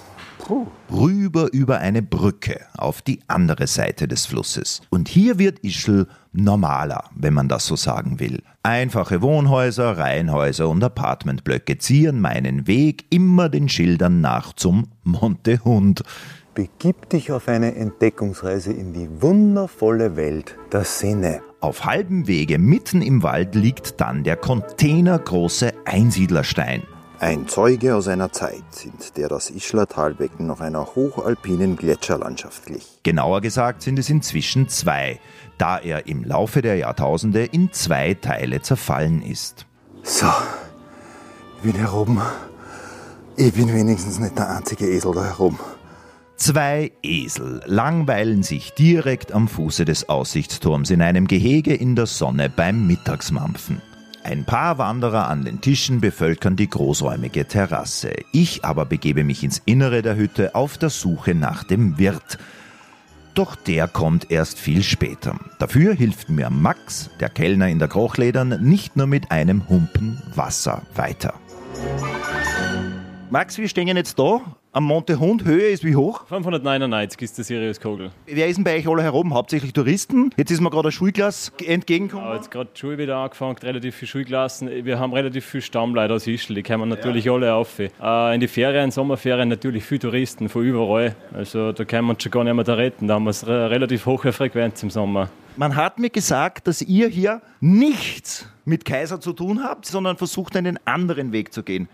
Rüber 0.91 1.51
über 1.51 1.79
eine 1.79 2.01
Brücke 2.01 2.61
auf 2.77 3.01
die 3.01 3.19
andere 3.27 3.67
Seite 3.67 4.07
des 4.07 4.25
Flusses. 4.25 4.81
Und 4.89 5.07
hier 5.07 5.39
wird 5.39 5.59
Ischl 5.59 6.07
normaler, 6.31 7.05
wenn 7.15 7.33
man 7.33 7.47
das 7.47 7.65
so 7.65 7.75
sagen 7.75 8.19
will. 8.19 8.41
Einfache 8.63 9.21
Wohnhäuser, 9.21 9.97
Reihenhäuser 9.97 10.67
und 10.69 10.83
Apartmentblöcke 10.83 11.77
ziehen 11.77 12.21
meinen 12.21 12.67
Weg 12.67 13.05
immer 13.09 13.49
den 13.49 13.69
Schildern 13.69 14.21
nach 14.21 14.53
zum 14.53 14.87
Monte 15.03 15.63
Hund. 15.63 16.03
Begib 16.55 17.09
dich 17.09 17.31
auf 17.31 17.47
eine 17.47 17.75
Entdeckungsreise 17.75 18.73
in 18.73 18.93
die 18.93 19.09
wundervolle 19.21 20.15
Welt 20.15 20.57
der 20.71 20.83
Sinne. 20.83 21.41
Auf 21.61 21.85
halbem 21.85 22.27
Wege 22.27 22.57
mitten 22.57 23.01
im 23.01 23.23
Wald 23.23 23.55
liegt 23.55 24.01
dann 24.01 24.23
der 24.23 24.35
containergroße 24.35 25.73
Einsiedlerstein. 25.85 26.83
Ein 27.21 27.49
Zeuge 27.49 27.95
aus 27.95 28.07
einer 28.07 28.31
Zeit, 28.31 28.63
in 28.85 28.93
der 29.17 29.27
das 29.27 29.49
Ischler 29.49 29.87
Talbecken 29.87 30.47
noch 30.47 30.61
einer 30.61 30.95
hochalpinen 30.95 31.75
Gletscherlandschaft 31.75 32.65
glich. 32.65 32.99
Genauer 33.03 33.41
gesagt 33.41 33.81
sind 33.81 33.99
es 33.99 34.09
inzwischen 34.09 34.69
zwei, 34.69 35.19
da 35.57 35.77
er 35.79 36.07
im 36.07 36.23
Laufe 36.23 36.61
der 36.61 36.77
Jahrtausende 36.77 37.43
in 37.43 37.73
zwei 37.73 38.13
Teile 38.13 38.61
zerfallen 38.61 39.21
ist. 39.21 39.65
So, 40.01 40.27
ich 41.57 41.63
bin 41.63 41.75
hier 41.75 41.93
oben. 41.93 42.21
Ich 43.35 43.53
bin 43.53 43.73
wenigstens 43.73 44.19
nicht 44.19 44.37
der 44.37 44.49
einzige 44.49 44.87
Esel 44.87 45.13
da 45.13 45.25
herum. 45.25 45.59
Zwei 46.37 46.93
Esel 47.03 47.61
langweilen 47.65 48.43
sich 48.43 48.71
direkt 48.71 49.33
am 49.33 49.49
Fuße 49.49 49.83
des 49.83 50.07
Aussichtsturms 50.07 50.89
in 50.89 51.01
einem 51.01 51.27
Gehege 51.27 51.75
in 51.75 51.97
der 51.97 52.05
Sonne 52.05 52.49
beim 52.49 52.87
Mittagsmampfen. 52.87 53.81
Ein 54.29 54.45
paar 54.45 54.77
Wanderer 54.77 55.27
an 55.27 55.43
den 55.43 55.59
Tischen 55.59 56.01
bevölkern 56.01 56.55
die 56.55 56.69
großräumige 56.69 57.47
Terrasse. 57.47 58.11
Ich 58.31 58.63
aber 58.63 58.85
begebe 58.85 59.23
mich 59.23 59.43
ins 59.43 59.59
Innere 59.65 60.03
der 60.03 60.17
Hütte 60.17 60.53
auf 60.53 60.77
der 60.77 60.91
Suche 60.91 61.33
nach 61.33 61.63
dem 61.63 61.97
Wirt. 61.97 62.37
Doch 63.33 63.55
der 63.55 63.87
kommt 63.87 64.29
erst 64.29 64.59
viel 64.59 64.83
später. 64.83 65.35
Dafür 65.57 65.95
hilft 65.95 66.29
mir 66.29 66.51
Max, 66.51 67.09
der 67.19 67.29
Kellner 67.29 67.69
in 67.69 67.79
der 67.79 67.87
Krochledern, 67.87 68.61
nicht 68.61 68.95
nur 68.95 69.07
mit 69.07 69.31
einem 69.31 69.67
Humpen 69.67 70.21
Wasser 70.35 70.83
weiter. 70.93 71.33
Max, 73.31 73.57
wir 73.57 73.67
stehen 73.67 73.87
jetzt 73.87 74.19
da 74.19 74.41
am 74.71 74.83
Monte 74.83 75.19
Hund. 75.19 75.45
Höhe 75.45 75.69
ist 75.69 75.83
wie 75.83 75.95
hoch? 75.95 76.25
599 76.27 77.21
ist 77.21 77.37
der 77.37 77.45
Sirius 77.45 77.79
Kogel. 77.79 78.11
Wer 78.25 78.47
ist 78.47 78.57
denn 78.57 78.63
bei 78.63 78.77
euch 78.77 78.87
alle 78.87 79.03
herum? 79.03 79.33
Hauptsächlich 79.33 79.73
Touristen. 79.73 80.29
Jetzt 80.37 80.51
ist 80.51 80.61
mir 80.61 80.69
gerade 80.69 80.89
ein 80.89 80.91
Schulklass 80.91 81.51
entgegengekommen. 81.65 82.27
Ja, 82.27 82.35
jetzt 82.35 82.51
gerade 82.51 82.69
die 82.73 82.79
Schule 82.79 82.97
wieder 82.97 83.17
angefangen, 83.17 83.57
relativ 83.57 83.95
viele 83.95 84.07
Schulklassen. 84.07 84.85
Wir 84.85 84.99
haben 84.99 85.13
relativ 85.13 85.45
viele 85.45 85.61
Stammleute 85.61 86.13
aus 86.13 86.27
Ischl, 86.27 86.53
die 86.53 86.63
kommen 86.63 86.89
natürlich 86.89 87.25
ja. 87.25 87.33
alle 87.33 87.53
auf. 87.53 87.79
Äh, 87.79 88.35
in 88.35 88.41
die 88.41 88.47
Ferien, 88.47 88.91
Sommerferien 88.91 89.49
natürlich 89.49 89.83
viele 89.83 89.99
Touristen 89.99 90.49
von 90.49 90.63
überall. 90.63 91.15
Also 91.33 91.71
da 91.71 91.85
können 91.85 92.07
wir 92.07 92.13
uns 92.13 92.23
schon 92.23 92.31
gar 92.31 92.43
nicht 92.43 92.53
mehr 92.53 92.63
da 92.63 92.75
retten. 92.75 93.07
Da 93.07 93.15
haben 93.15 93.23
wir 93.23 93.33
eine 93.47 93.69
relativ 93.69 94.05
hohe 94.05 94.31
Frequenz 94.31 94.83
im 94.83 94.89
Sommer. 94.89 95.29
Man 95.55 95.75
hat 95.75 95.99
mir 95.99 96.09
gesagt, 96.09 96.67
dass 96.67 96.81
ihr 96.81 97.07
hier 97.07 97.41
nichts 97.59 98.47
mit 98.65 98.85
Kaiser 98.85 99.19
zu 99.19 99.33
tun 99.33 99.63
habt, 99.63 99.85
sondern 99.85 100.15
versucht 100.15 100.55
einen 100.55 100.79
anderen 100.85 101.31
Weg 101.31 101.51
zu 101.53 101.63
gehen. 101.63 101.89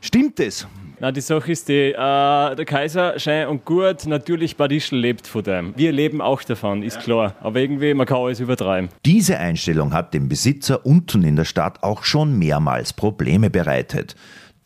Stimmt 0.00 0.40
es? 0.40 0.66
Na, 0.98 1.12
die 1.12 1.22
Sache 1.22 1.52
ist 1.52 1.68
die, 1.68 1.92
äh, 1.92 1.94
der 1.94 2.64
Kaiser 2.66 3.18
schön 3.18 3.48
und 3.48 3.64
gut, 3.64 4.06
natürlich 4.06 4.56
Bad 4.56 4.70
Ischl 4.70 4.96
lebt 4.96 5.26
von 5.26 5.42
dem. 5.42 5.72
Wir 5.74 5.92
leben 5.92 6.20
auch 6.20 6.42
davon, 6.42 6.82
ist 6.82 7.00
klar. 7.00 7.34
Aber 7.40 7.58
irgendwie, 7.58 7.94
man 7.94 8.06
kann 8.06 8.18
alles 8.18 8.40
übertreiben. 8.40 8.90
Diese 9.06 9.38
Einstellung 9.38 9.94
hat 9.94 10.12
dem 10.12 10.28
Besitzer 10.28 10.84
unten 10.84 11.22
in 11.22 11.36
der 11.36 11.46
Stadt 11.46 11.82
auch 11.82 12.04
schon 12.04 12.38
mehrmals 12.38 12.92
Probleme 12.92 13.48
bereitet. 13.48 14.14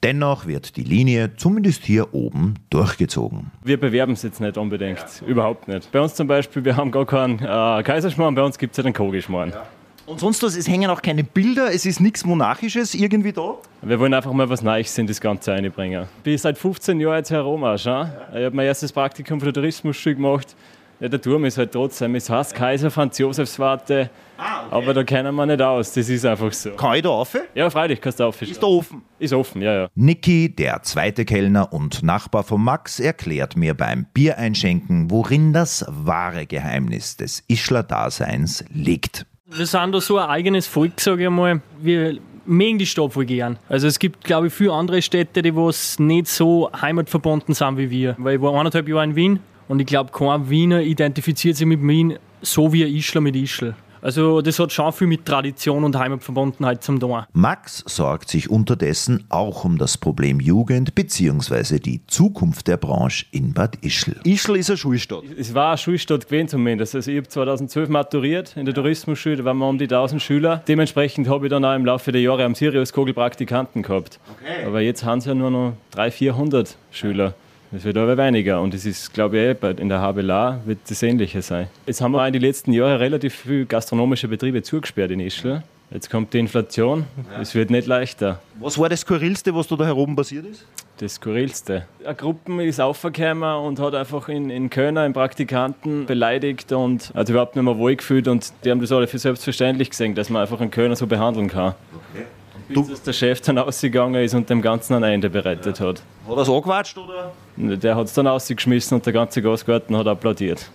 Dennoch 0.02 0.46
wird 0.46 0.76
die 0.76 0.82
Linie, 0.82 1.36
zumindest 1.36 1.84
hier 1.84 2.12
oben, 2.12 2.54
durchgezogen. 2.68 3.52
Wir 3.62 3.78
bewerben 3.78 4.12
es 4.12 4.22
jetzt 4.22 4.40
nicht 4.40 4.58
unbedingt, 4.58 4.98
ja. 4.98 5.26
überhaupt 5.26 5.66
nicht. 5.68 5.90
Bei 5.92 6.00
uns 6.00 6.14
zum 6.14 6.26
Beispiel, 6.26 6.64
wir 6.64 6.76
haben 6.76 6.90
gar 6.90 7.06
keinen 7.06 7.38
äh, 7.38 7.82
Kaiserschmarrn, 7.82 8.34
bei 8.34 8.42
uns 8.42 8.58
gibt 8.58 8.72
es 8.72 8.76
ja 8.76 8.82
den 8.82 8.92
Kogischmarrn. 8.92 9.50
Ja. 9.50 9.66
Und 10.06 10.20
sonst 10.20 10.42
was, 10.42 10.54
es 10.54 10.68
hängen 10.68 10.90
auch 10.90 11.00
keine 11.00 11.24
Bilder, 11.24 11.72
es 11.72 11.86
ist 11.86 11.98
nichts 11.98 12.26
Monarchisches 12.26 12.94
irgendwie 12.94 13.32
da? 13.32 13.54
Wir 13.80 13.98
wollen 13.98 14.12
einfach 14.12 14.32
mal 14.32 14.48
was 14.50 14.62
Neues 14.62 14.96
in 14.98 15.06
das 15.06 15.18
Ganze 15.18 15.54
einbringen. 15.54 16.06
Ich 16.18 16.22
bin 16.22 16.36
seit 16.36 16.58
15 16.58 17.00
Jahren 17.00 17.16
jetzt 17.16 17.30
herum 17.30 17.64
auch 17.64 17.78
schon. 17.78 18.06
Ich 18.30 18.44
habe 18.44 18.50
mein 18.52 18.66
erstes 18.66 18.92
Praktikum 18.92 19.40
für 19.40 19.46
den 19.46 19.54
Tourismusschule 19.54 20.16
gemacht. 20.16 20.54
Ja, 21.00 21.08
der 21.08 21.20
Turm 21.20 21.44
ist 21.44 21.58
halt 21.58 21.72
trotzdem, 21.72 22.14
es 22.14 22.30
heißt 22.30 22.54
Kaiser 22.54 22.90
Franz 22.90 23.18
Josefs 23.18 23.58
Warte, 23.58 24.10
ah, 24.38 24.66
okay. 24.66 24.76
aber 24.76 24.94
da 24.94 25.02
kennen 25.02 25.34
wir 25.34 25.44
nicht 25.44 25.60
aus, 25.60 25.92
das 25.92 26.08
ist 26.08 26.24
einfach 26.24 26.52
so. 26.52 26.70
Kann 26.70 26.94
ich 26.94 27.02
da 27.02 27.08
rauf? 27.08 27.36
Ja, 27.54 27.68
freilich 27.68 28.00
kannst 28.00 28.20
du 28.20 28.24
rauf. 28.24 28.40
Ist 28.40 28.62
da 28.62 28.66
offen? 28.66 29.02
Ist 29.18 29.32
offen, 29.32 29.60
ja, 29.60 29.74
ja. 29.74 29.88
Niki, 29.96 30.54
der 30.54 30.82
zweite 30.82 31.24
Kellner 31.24 31.72
und 31.72 32.04
Nachbar 32.04 32.44
von 32.44 32.62
Max, 32.62 33.00
erklärt 33.00 33.56
mir 33.56 33.74
beim 33.74 34.06
Biereinschenken, 34.14 35.10
worin 35.10 35.52
das 35.52 35.84
wahre 35.88 36.46
Geheimnis 36.46 37.16
des 37.16 37.42
Ischler-Daseins 37.48 38.64
liegt. 38.72 39.26
Wir 39.56 39.66
sind 39.66 39.92
da 39.92 40.00
so 40.00 40.18
ein 40.18 40.28
eigenes 40.28 40.66
Volk, 40.66 41.00
sage 41.00 41.24
ich 41.24 41.30
mal. 41.30 41.60
Wir 41.80 42.18
mögen 42.44 42.76
die 42.76 42.86
Stadt 42.86 43.12
voll 43.12 43.24
gern. 43.24 43.56
Also 43.68 43.86
es 43.86 44.00
gibt, 44.00 44.24
glaube 44.24 44.48
ich, 44.48 44.52
viele 44.52 44.72
andere 44.72 45.00
Städte, 45.00 45.42
die 45.42 45.54
was 45.54 45.98
nicht 46.00 46.26
so 46.26 46.70
heimatverbunden 46.72 47.54
sind 47.54 47.78
wie 47.78 47.88
wir. 47.88 48.16
Weil 48.18 48.36
ich 48.36 48.42
war 48.42 48.52
eineinhalb 48.58 48.88
Jahre 48.88 49.04
in 49.04 49.14
Wien 49.14 49.38
und 49.68 49.78
ich 49.78 49.86
glaube, 49.86 50.10
kein 50.10 50.50
Wiener 50.50 50.82
identifiziert 50.82 51.56
sich 51.56 51.66
mit 51.66 51.80
Wien 51.86 52.18
so 52.42 52.72
wie 52.72 52.84
ein 52.84 52.92
Ischler 52.92 53.20
mit 53.20 53.36
Ischl. 53.36 53.76
Also 54.04 54.42
das 54.42 54.58
hat 54.58 54.70
schon 54.70 54.92
viel 54.92 55.06
mit 55.06 55.24
Tradition 55.24 55.82
und 55.82 55.96
Heimatverbundenheit 55.96 56.84
zum 56.84 57.00
tun. 57.00 57.22
Max 57.32 57.82
sorgt 57.86 58.28
sich 58.28 58.50
unterdessen 58.50 59.24
auch 59.30 59.64
um 59.64 59.78
das 59.78 59.96
Problem 59.96 60.40
Jugend 60.40 60.94
bzw. 60.94 61.78
die 61.78 62.02
Zukunft 62.06 62.68
der 62.68 62.76
Branche 62.76 63.24
in 63.30 63.54
Bad 63.54 63.78
Ischl. 63.82 64.16
Ischl 64.24 64.56
ist 64.56 64.68
eine 64.68 64.76
Schulstadt. 64.76 65.22
Es 65.38 65.54
war 65.54 65.68
eine 65.70 65.78
Schulstadt 65.78 66.26
gewesen 66.26 66.48
zumindest. 66.48 66.94
Also 66.94 67.10
ich 67.10 67.16
habe 67.16 67.28
2012 67.28 67.88
maturiert 67.88 68.54
in 68.58 68.66
der 68.66 68.74
Tourismusschule, 68.74 69.36
da 69.38 69.44
waren 69.46 69.56
wir 69.56 69.68
um 69.68 69.78
die 69.78 69.84
1000 69.84 70.20
Schüler. 70.20 70.62
Dementsprechend 70.68 71.26
habe 71.26 71.46
ich 71.46 71.50
dann 71.50 71.64
auch 71.64 71.74
im 71.74 71.86
Laufe 71.86 72.12
der 72.12 72.20
Jahre 72.20 72.44
am 72.44 72.54
Sirius 72.54 72.92
Kogel 72.92 73.14
Praktikanten 73.14 73.82
gehabt. 73.82 74.20
Okay. 74.38 74.66
Aber 74.66 74.82
jetzt 74.82 75.02
haben 75.02 75.22
sie 75.22 75.30
ja 75.30 75.34
nur 75.34 75.50
noch 75.50 75.72
300, 75.92 76.12
400 76.12 76.76
Schüler. 76.90 77.34
Es 77.76 77.84
wird 77.84 77.96
aber 77.96 78.16
weniger 78.16 78.60
und 78.60 78.72
es 78.72 78.86
ist, 78.86 79.12
glaube 79.12 79.56
ich, 79.60 79.80
in 79.80 79.88
der 79.88 80.00
HBLA 80.00 80.60
wird 80.64 80.78
das 80.88 81.02
Ähnliche 81.02 81.42
sein. 81.42 81.66
Jetzt 81.86 82.00
haben 82.00 82.12
wir 82.12 82.24
in 82.24 82.32
den 82.32 82.42
letzten 82.42 82.72
Jahren 82.72 82.98
relativ 82.98 83.34
viele 83.34 83.66
gastronomische 83.66 84.28
Betriebe 84.28 84.62
zugesperrt 84.62 85.10
in 85.10 85.18
Ischl. 85.18 85.60
Jetzt 85.90 86.08
kommt 86.08 86.32
die 86.32 86.38
Inflation, 86.38 87.04
es 87.40 87.54
wird 87.54 87.70
nicht 87.70 87.86
leichter. 87.86 88.40
Was 88.60 88.78
war 88.78 88.88
das 88.88 89.00
Skurrilste, 89.00 89.54
was 89.54 89.66
da, 89.66 89.76
da 89.76 89.84
herum 89.86 90.14
passiert 90.14 90.46
ist? 90.46 90.66
Das 90.98 91.14
Skurrilste. 91.14 91.86
Eine 92.04 92.14
Gruppe 92.14 92.64
ist 92.64 92.80
aufgekommen 92.80 93.42
und 93.42 93.80
hat 93.80 93.94
einfach 93.94 94.28
in, 94.28 94.50
in 94.50 94.70
Köln 94.70 94.96
einen 94.96 95.12
Praktikanten 95.12 96.06
beleidigt 96.06 96.70
und 96.72 97.12
hat 97.14 97.28
überhaupt 97.28 97.56
nicht 97.56 97.64
mehr 97.64 97.76
wohlgefühlt 97.76 98.28
und 98.28 98.52
die 98.64 98.70
haben 98.70 98.80
das 98.80 98.92
alle 98.92 99.08
für 99.08 99.18
selbstverständlich 99.18 99.90
gesehen, 99.90 100.14
dass 100.14 100.30
man 100.30 100.42
einfach 100.42 100.60
einen 100.60 100.70
Kölner 100.70 100.94
so 100.94 101.08
behandeln 101.08 101.48
kann. 101.48 101.74
Okay. 102.12 102.24
Bis 102.68 102.88
dass 102.88 103.02
der 103.02 103.12
Chef 103.12 103.40
dann 103.42 103.58
ausgegangen 103.58 104.22
ist 104.22 104.34
und 104.34 104.48
dem 104.48 104.62
Ganzen 104.62 104.94
ein 104.94 105.02
Ende 105.02 105.30
bereitet 105.30 105.80
hat. 105.80 106.02
Hat 106.26 106.36
er 106.36 106.38
es 106.38 106.48
angewatscht 106.48 106.96
oder? 106.96 107.32
Der 107.56 107.96
hat 107.96 108.06
es 108.06 108.14
dann 108.14 108.26
ausgeschmissen 108.26 108.96
und 108.96 109.06
der 109.06 109.12
ganze 109.12 109.42
Gasgarten 109.42 109.96
hat 109.96 110.06
applaudiert. 110.06 110.70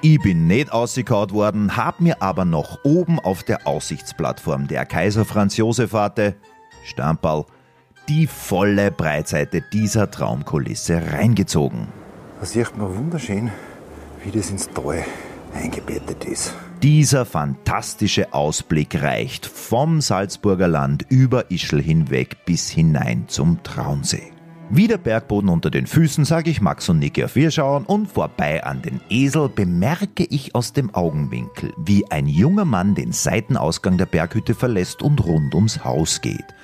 Ich 0.00 0.20
bin 0.20 0.46
nicht 0.46 0.70
ausgekaut 0.70 1.32
worden, 1.32 1.76
hab 1.76 2.00
mir 2.00 2.20
aber 2.20 2.44
noch 2.44 2.84
oben 2.84 3.18
auf 3.18 3.42
der 3.42 3.66
Aussichtsplattform 3.66 4.68
der 4.68 4.84
Kaiser 4.84 5.24
Franz 5.24 5.56
Josef 5.56 5.92
Warte, 5.94 6.34
Stamperl, 6.84 7.46
die 8.08 8.26
volle 8.26 8.90
Breitseite 8.90 9.62
dieser 9.72 10.10
Traumkulisse 10.10 11.00
reingezogen. 11.12 11.88
Da 12.38 12.44
sieht 12.44 12.76
man 12.76 12.94
wunderschön, 12.94 13.50
wie 14.22 14.30
das 14.30 14.50
ins 14.50 14.68
Tal 14.68 15.04
eingebettet 15.54 16.24
ist. 16.26 16.54
Dieser 16.84 17.24
fantastische 17.24 18.34
Ausblick 18.34 19.00
reicht 19.00 19.46
vom 19.46 20.02
Salzburger 20.02 20.68
Land 20.68 21.06
über 21.08 21.50
Ischl 21.50 21.80
hinweg 21.80 22.44
bis 22.44 22.68
hinein 22.68 23.24
zum 23.26 23.62
Traunsee. 23.62 24.32
Wie 24.68 24.86
der 24.86 24.98
Bergboden 24.98 25.48
unter 25.48 25.70
den 25.70 25.86
Füßen 25.86 26.26
sage 26.26 26.50
ich 26.50 26.60
Max 26.60 26.90
und 26.90 26.98
Niki 26.98 27.24
auf 27.24 27.36
Wirschauen 27.36 27.86
und 27.86 28.08
vorbei 28.08 28.62
an 28.62 28.82
den 28.82 29.00
Esel 29.08 29.48
bemerke 29.48 30.24
ich 30.24 30.54
aus 30.54 30.74
dem 30.74 30.94
Augenwinkel, 30.94 31.72
wie 31.78 32.04
ein 32.10 32.26
junger 32.26 32.66
Mann 32.66 32.94
den 32.94 33.12
Seitenausgang 33.12 33.96
der 33.96 34.04
Berghütte 34.04 34.54
verlässt 34.54 35.02
und 35.02 35.24
rund 35.24 35.54
ums 35.54 35.86
Haus 35.86 36.20
geht. 36.20 36.54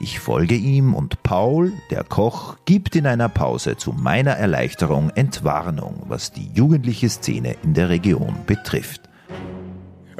Ich 0.00 0.18
folge 0.18 0.56
ihm 0.56 0.92
und 0.92 1.22
Paul, 1.22 1.72
der 1.92 2.02
Koch, 2.02 2.56
gibt 2.64 2.96
in 2.96 3.06
einer 3.06 3.28
Pause 3.28 3.76
zu 3.76 3.92
meiner 3.92 4.32
Erleichterung 4.32 5.10
Entwarnung, 5.10 6.02
was 6.08 6.32
die 6.32 6.50
jugendliche 6.52 7.08
Szene 7.08 7.54
in 7.62 7.74
der 7.74 7.90
Region 7.90 8.34
betrifft. 8.44 9.11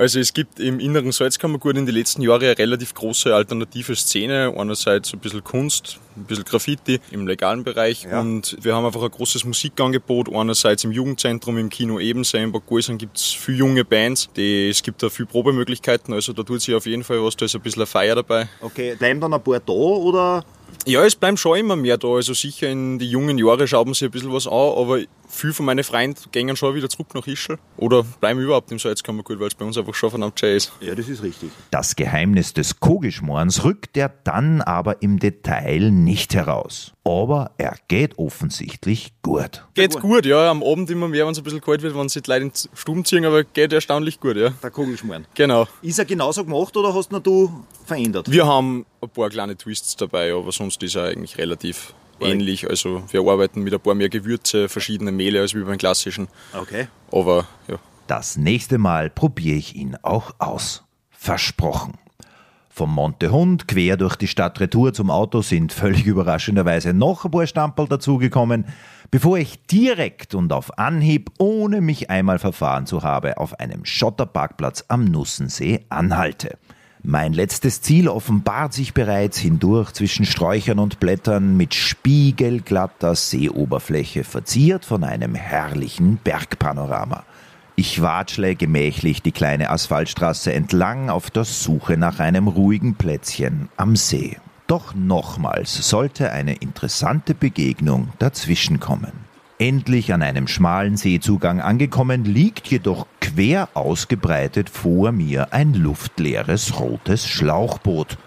Also 0.03 0.19
es 0.19 0.33
gibt 0.33 0.59
im 0.59 0.81
inneren 0.81 1.13
Salzkammergut 1.13 1.77
in 1.77 1.87
den 1.87 1.95
letzten 1.95 2.23
Jahren 2.23 2.43
eine 2.43 2.59
relativ 2.59 2.93
große 2.93 3.33
alternative 3.33 3.95
Szene. 3.95 4.53
Einerseits 4.57 5.13
ein 5.13 5.21
bisschen 5.21 5.45
Kunst, 5.45 6.01
ein 6.17 6.25
bisschen 6.25 6.45
Graffiti 6.45 7.01
im 7.11 7.27
legalen 7.27 7.65
Bereich 7.65 8.05
ja. 8.05 8.21
und 8.21 8.57
wir 8.61 8.75
haben 8.75 8.85
einfach 8.85 9.03
ein 9.03 9.11
großes 9.11 9.45
Musikangebot. 9.45 10.35
Einerseits 10.35 10.85
im 10.85 10.93
Jugendzentrum, 10.93 11.59
im 11.59 11.69
Kino 11.69 11.99
Ebensee, 11.99 12.43
in 12.43 12.53
Bad 12.53 12.67
Gäusern 12.67 12.99
gibt 12.99 13.17
es 13.17 13.27
viele 13.27 13.59
junge 13.59 13.85
Bands. 13.85 14.29
Die, 14.37 14.69
es 14.69 14.83
gibt 14.83 15.03
da 15.03 15.09
viele 15.09 15.27
Probemöglichkeiten, 15.27 16.15
also 16.15 16.33
da 16.33 16.43
tut 16.43 16.63
sich 16.63 16.75
auf 16.75 16.87
jeden 16.87 17.05
Fall 17.05 17.23
was, 17.23 17.37
da 17.37 17.47
ist 17.47 17.55
ein 17.55 17.63
bisschen 17.63 17.83
eine 17.83 17.87
Feier 17.87 18.15
dabei. 18.15 18.49
Okay, 18.61 18.95
bleiben 18.97 19.21
dann 19.21 19.35
ein 19.35 19.43
paar 19.43 19.61
da 19.61 19.73
oder 19.73 20.45
ja, 20.87 21.05
es 21.05 21.15
bleiben 21.15 21.37
schon 21.37 21.59
immer 21.59 21.77
mehr 21.77 21.97
da. 21.97 22.09
Also 22.09 22.35
sicher 22.35 22.69
in 22.69 22.99
die 22.99 23.09
jungen 23.09 23.39
Jahre 23.39 23.69
schaut 23.69 23.87
man 23.87 23.95
sich 23.95 24.09
ein 24.09 24.11
bisschen 24.11 24.33
was 24.33 24.47
an, 24.47 24.53
aber 24.53 25.01
viele 25.29 25.53
von 25.53 25.67
meinen 25.67 25.85
Freunden 25.85 26.21
gehen 26.33 26.55
schon 26.57 26.75
wieder 26.75 26.89
zurück 26.89 27.15
nach 27.15 27.27
Ischl 27.27 27.59
oder 27.77 28.03
bleiben 28.03 28.41
überhaupt 28.41 28.71
im 28.73 28.79
Salzkammergut, 28.79 29.39
weil 29.39 29.49
es 29.49 29.55
bei 29.55 29.65
uns 29.65 29.79
einfach 29.79 29.95
schon 29.95 30.11
verdammt 30.11 30.39
schön 30.41 30.57
ist. 30.57 30.73
Ja, 30.81 30.95
das 30.95 31.09
ist 31.09 31.23
richtig. 31.23 31.51
Das 31.71 31.97
Geheimnis 31.97 32.53
des 32.53 32.81
Kogischmorns 32.81 33.65
rückt 33.65 33.97
er 33.97 34.09
dann 34.25 34.61
aber 34.61 35.03
im 35.03 35.19
Detail 35.19 35.91
nicht 36.05 36.35
heraus. 36.35 36.93
Aber 37.05 37.53
er 37.59 37.77
geht 37.89 38.19
offensichtlich 38.19 39.13
gut. 39.23 39.65
Geht 39.75 40.01
gut, 40.01 40.27
ja. 40.27 40.51
Am 40.51 40.63
Abend 40.63 40.91
immer 40.91 41.09
mehr, 41.09 41.25
wenn 41.25 41.33
es 41.33 41.39
ein 41.39 41.45
bisschen 41.45 41.61
kalt 41.61 41.83
wird, 41.83 41.97
wenn 41.97 42.09
sich 42.09 42.23
die 42.23 42.31
Leute 42.31 42.45
in 42.45 42.53
Stuben 42.75 43.05
ziehen, 43.05 43.25
aber 43.25 43.45
geht 43.45 43.73
erstaunlich 43.73 44.21
gut, 44.21 44.37
ja. 44.37 44.51
Der 44.51 44.71
Kogischmorn. 44.71 45.27
Genau. 45.35 45.67
Ist 45.83 45.99
er 45.99 46.05
genauso 46.05 46.45
gemacht 46.45 46.77
oder 46.77 46.95
hast 46.95 47.11
du 47.13 47.65
verändert? 47.85 48.31
Wir 48.31 48.47
haben 48.47 48.87
ein 49.01 49.09
paar 49.11 49.31
kleine 49.31 49.57
Twists 49.57 49.97
dabei, 49.97 50.33
aber 50.35 50.53
sonst 50.53 50.83
ist 50.83 50.95
er 50.95 51.05
eigentlich 51.05 51.39
relativ 51.39 51.95
ähnlich. 52.21 52.69
Also 52.69 53.03
wir 53.11 53.21
arbeiten 53.21 53.63
mit 53.63 53.75
ein 53.75 53.81
paar 53.81 53.95
mehr 53.95 54.09
Gewürze, 54.09 54.69
verschiedene 54.69 55.13
Mehle 55.13 55.41
als 55.41 55.55
wie 55.55 55.63
beim 55.63 55.79
klassischen. 55.79 56.29
Okay. 56.53 56.89
Aber 57.11 57.47
ja. 57.69 57.79
Das 58.07 58.37
nächste 58.37 58.79
Mal 58.79 59.11
probiere 59.11 59.57
ich 59.57 59.75
ihn 59.77 59.97
auch 60.03 60.33
aus. 60.39 60.85
Versprochen. 61.11 61.95
Vom 62.75 62.95
Monte 62.95 63.31
Hund 63.31 63.69
quer 63.69 63.99
durch 63.99 64.17
die 64.17 64.27
Stadt 64.27 64.59
Retour 64.59 64.95
zum 64.95 65.11
Auto 65.11 65.43
sind 65.43 65.75
völlig 65.75 66.07
überraschenderweise 66.07 66.95
noch 66.95 67.27
ein 67.27 67.31
paar 67.31 67.47
Stamperl 67.47 67.87
dazugekommen, 67.87 68.65
bevor 69.11 69.37
ich 69.37 69.67
direkt 69.67 70.35
und 70.35 70.55
auf 70.55 70.79
Anhieb, 70.79 71.31
ohne 71.39 71.83
mich 71.83 72.09
einmal 72.09 72.39
verfahren 72.39 72.87
zu 72.87 73.03
haben, 73.03 73.35
auf 73.35 73.61
einem 73.61 73.85
Schotterparkplatz 73.85 74.87
am 74.89 75.05
Nussensee 75.05 75.85
anhalte. 75.91 76.57
Mein 77.03 77.35
letztes 77.35 77.83
Ziel 77.83 78.09
offenbart 78.09 78.73
sich 78.73 78.95
bereits 78.95 79.37
hindurch 79.37 79.93
zwischen 79.93 80.25
Sträuchern 80.25 80.79
und 80.79 80.99
Blättern 80.99 81.59
mit 81.59 81.75
spiegelglatter 81.75 83.15
Seeoberfläche, 83.15 84.25
verziert 84.25 84.87
von 84.87 85.05
einem 85.05 85.35
herrlichen 85.35 86.17
Bergpanorama. 86.25 87.25
Ich 87.75 88.03
watschle 88.03 88.55
gemächlich 88.55 89.23
die 89.23 89.33
kleine 89.33 89.71
Asphaltstraße 89.71 90.53
entlang 90.53 91.09
auf 91.09 91.31
der 91.31 91.45
Suche 91.45 91.97
nach 91.97 92.21
einem 92.21 92.49
ruhigen 92.49 92.97
Plätzchen 92.97 93.71
am 93.77 93.97
See. 93.97 94.37
Doch 94.67 94.95
nochmals 94.95 95.89
sollte 95.89 96.33
eine 96.33 96.55
interessante 96.55 97.35
Begegnung 97.35 98.09
dazwischenkommen. 98.19 99.13
Endlich 99.59 100.13
an 100.13 100.23
einem 100.23 100.49
schmalen 100.49 100.97
Seezugang 100.97 101.61
angekommen, 101.61 102.25
liegt 102.25 102.69
jedoch 102.69 103.07
quer 103.21 103.69
ausgebreitet 103.75 104.69
vor 104.69 105.13
mir 105.13 105.53
ein 105.53 105.73
luftleeres 105.73 106.79
rotes 106.79 107.27
Schlauchboot. 107.27 108.19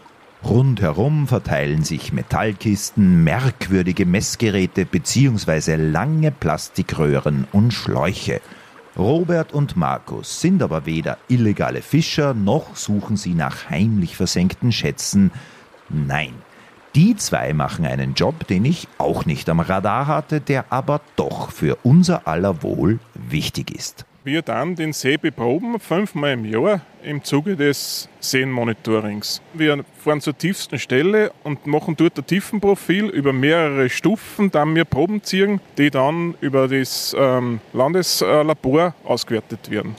Rundherum 0.43 1.27
verteilen 1.27 1.83
sich 1.83 2.13
Metallkisten, 2.13 3.23
merkwürdige 3.23 4.05
Messgeräte 4.05 4.85
bzw. 4.85 5.75
lange 5.75 6.31
Plastikröhren 6.31 7.47
und 7.51 7.73
Schläuche. 7.73 8.41
Robert 8.97 9.51
und 9.51 9.75
Markus 9.75 10.39
sind 10.39 10.63
aber 10.63 10.85
weder 10.85 11.17
illegale 11.27 11.81
Fischer 11.81 12.33
noch 12.33 12.77
suchen 12.77 13.17
sie 13.17 13.33
nach 13.33 13.69
heimlich 13.69 14.15
versenkten 14.15 14.71
Schätzen. 14.71 15.31
Nein, 15.89 16.33
die 16.95 17.17
zwei 17.17 17.53
machen 17.53 17.85
einen 17.85 18.13
Job, 18.13 18.47
den 18.47 18.63
ich 18.63 18.87
auch 18.97 19.25
nicht 19.25 19.49
am 19.49 19.59
Radar 19.59 20.07
hatte, 20.07 20.39
der 20.39 20.71
aber 20.71 21.01
doch 21.17 21.51
für 21.51 21.77
unser 21.83 22.25
aller 22.25 22.63
Wohl 22.63 22.99
wichtig 23.13 23.69
ist. 23.69 24.05
Wir 24.25 24.41
dann 24.41 24.75
den 24.75 24.91
See 24.91 25.17
beproben, 25.17 25.79
fünfmal 25.79 26.33
im 26.33 26.45
Jahr 26.45 26.81
im 27.03 27.23
Zuge 27.23 27.55
des 27.55 28.09
Seenmonitorings. 28.19 29.39
Wir 29.53 29.85
fahren 29.99 30.19
zur 30.19 30.35
tiefsten 30.35 30.79
Stelle 30.79 31.31
und 31.43 31.67
machen 31.67 31.95
dort 31.95 32.17
ein 32.17 32.25
Tiefenprofil 32.25 33.05
über 33.05 33.33
mehrere 33.33 33.87
Stufen, 33.87 34.49
dann 34.49 34.73
wir 34.73 34.83
Proben 34.83 35.21
ziehen, 35.21 35.61
die 35.77 35.91
dann 35.91 36.33
über 36.41 36.67
das 36.67 37.15
ähm, 37.15 37.59
Landeslabor 37.71 38.95
ausgewertet 39.03 39.69
werden. 39.69 39.93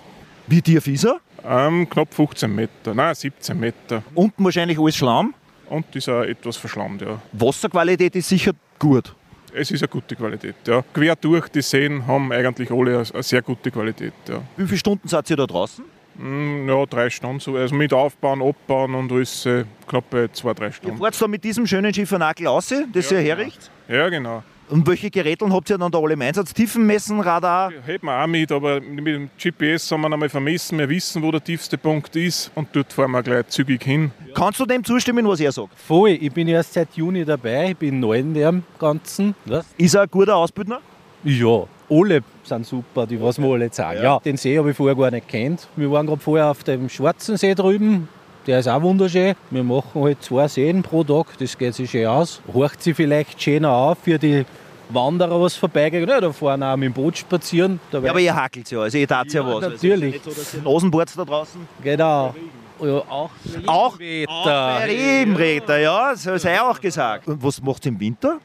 Wie 0.49 0.61
tief 0.61 0.89
ist 0.89 1.05
er? 1.05 1.21
Ähm, 1.45 1.89
knapp 1.89 2.13
15 2.13 2.53
Meter, 2.53 2.95
nein 2.95 3.15
17 3.15 3.61
Meter. 3.61 4.03
Unten 4.13 4.43
wahrscheinlich 4.43 4.77
alles 4.81 4.97
Schlamm? 4.97 5.35
Und 5.71 5.95
ist 5.95 6.09
auch 6.09 6.23
etwas 6.23 6.57
verschlammt, 6.57 7.01
ja. 7.01 7.23
Wasserqualität 7.31 8.17
ist 8.17 8.29
sicher 8.29 8.55
gut. 8.81 9.15
Es 9.59 9.71
ist 9.71 9.83
eine 9.83 9.89
gute 9.89 10.15
Qualität, 10.17 10.55
ja. 10.67 10.83
Quer 10.93 11.17
durch 11.17 11.49
die 11.49 11.63
Seen 11.63 12.07
haben 12.07 12.31
eigentlich 12.33 12.71
alle 12.71 13.05
eine 13.13 13.23
sehr 13.23 13.41
gute 13.43 13.71
Qualität, 13.71 14.13
ja. 14.29 14.43
Wie 14.57 14.67
viele 14.67 14.79
Stunden 14.79 15.09
seid 15.09 15.31
ihr 15.31 15.37
da 15.37 15.47
draußen? 15.47 15.83
Mm, 16.19 16.69
Ja, 16.69 16.85
drei 16.87 17.09
Stunden 17.11 17.41
so. 17.41 17.57
Also 17.57 17.75
mit 17.75 17.93
Aufbauen, 17.93 18.43
Abbauen 18.43 18.95
und 18.95 19.11
alles 19.13 19.47
äh, 19.47 19.65
knappe 19.89 20.29
zwei, 20.33 20.53
drei 20.55 20.67
Ihr 20.67 20.73
Stunden. 20.73 20.99
fahrt 20.99 21.21
da 21.21 21.27
mit 21.29 21.43
diesem 21.43 21.67
schönen 21.67 21.93
Schiffernakel 21.93 22.47
raus, 22.47 22.73
das 22.93 23.11
ihr 23.11 23.19
herricht? 23.21 23.71
Ja, 23.89 24.09
genau. 24.11 24.43
Und 24.69 24.87
welche 24.87 25.11
Geräte 25.11 25.49
habt 25.49 25.71
ihr 25.71 25.79
dann 25.79 25.93
da 25.93 25.99
alle 25.99 26.15
im 26.15 26.23
Einsatz? 26.23 26.53
Tiefenmessen, 26.53 27.21
Radar? 27.21 27.71
Hätten 27.85 28.07
wir 28.07 28.23
auch 28.23 28.27
mit, 28.27 28.51
aber 28.51 28.81
mit 28.81 29.07
dem 29.07 29.31
GPS 29.39 29.93
haben 29.93 30.01
wir 30.01 30.13
einmal 30.13 30.29
vermessen. 30.29 30.79
Wir 30.79 30.89
wissen, 30.89 31.23
wo 31.23 31.31
der 31.31 31.43
tiefste 31.43 31.79
Punkt 31.79 32.17
ist 32.17 32.51
und 32.57 32.69
dort 32.73 32.93
fahren 32.93 33.13
wir 33.13 33.23
gleich 33.23 33.47
zügig 33.49 33.85
hin. 33.85 34.11
Kannst 34.35 34.59
du 34.59 34.67
dem 34.67 34.83
zustimmen, 34.83 35.27
was 35.29 35.39
er 35.39 35.53
sagt? 35.53 35.79
Voll, 35.79 36.11
ich 36.11 36.33
bin 36.33 36.49
erst 36.49 36.73
seit 36.73 36.93
Juni 36.95 37.25
dabei, 37.25 37.71
ich 37.71 37.77
bin 37.77 38.01
neu 38.01 38.19
in 38.19 38.35
dem 38.35 38.65
Ganzen. 38.79 39.37
Was? 39.45 39.67
Ist 39.79 39.95
er 39.95 40.03
ein 40.03 40.11
guter 40.11 40.35
Ausbildner? 40.35 40.81
Ja, 41.23 41.65
alle 41.89 42.21
sind 42.43 42.67
super, 42.67 43.07
die 43.07 43.21
was 43.21 43.39
wir 43.39 43.49
alle 43.49 43.73
sagen. 43.73 44.03
Ja. 44.03 44.19
den 44.19 44.37
See 44.37 44.59
habe 44.59 44.71
ich 44.71 44.77
vorher 44.77 44.97
gar 44.97 45.11
nicht 45.13 45.29
kennt. 45.29 45.69
Wir 45.77 45.91
waren 45.91 46.07
gerade 46.07 46.21
vorher 46.21 46.51
auf 46.51 46.65
dem 46.65 46.89
Schwarzen 46.89 47.37
See 47.37 47.55
drüben. 47.55 48.09
Der 48.47 48.61
ist 48.61 48.69
auch 48.69 48.81
wunderschön. 48.81 49.35
Wir 49.51 49.65
machen 49.65 50.03
halt 50.03 50.23
zwei 50.23 50.47
Seen 50.47 50.83
pro 50.83 51.03
Tag, 51.03 51.37
das 51.39 51.59
geht 51.59 51.75
sich 51.75 51.91
schön 51.91 52.07
aus. 52.07 52.41
Horcht 52.53 52.81
sich 52.83 52.95
vielleicht 52.95 53.43
schöner 53.43 53.73
auf 53.73 53.99
für 53.99 54.19
die 54.19 54.45
Wanderer, 54.89 55.41
was 55.41 55.57
vorbeigehen. 55.57 56.09
Ja, 56.09 56.21
da 56.21 56.33
fahren 56.33 56.63
auch 56.63 56.77
mit 56.77 56.87
dem 56.87 56.93
Boot 56.93 57.19
spazieren. 57.19 57.81
Ja, 57.91 57.99
aber 57.99 58.21
ihr 58.21 58.35
hackelt 58.37 58.71
ja, 58.71 58.81
also 58.81 58.99
ihr 58.99 59.09
tat 59.09 59.33
ja, 59.33 59.43
Ja, 59.43 59.55
was. 59.55 59.63
natürlich. 59.63 60.15
Also, 60.25 60.31
ist 60.31 60.55
nicht 60.55 60.65
so, 60.65 60.73
Nasenboards 60.73 61.15
da 61.17 61.25
draußen. 61.25 61.61
Genau. 61.83 62.35
Ja, 62.81 62.99
auch 63.09 63.31
Auch, 63.67 63.99
Regenwetter. 63.99 64.77
auch 64.77 64.83
Regenwetter, 64.87 65.79
ja, 65.79 66.11
das 66.13 66.43
sei 66.43 66.61
auch 66.61 66.81
gesagt. 66.81 67.27
Und 67.27 67.43
was 67.43 67.61
macht 67.61 67.85
ihr 67.87 67.93
im 67.93 67.99
Winter? 67.99 68.39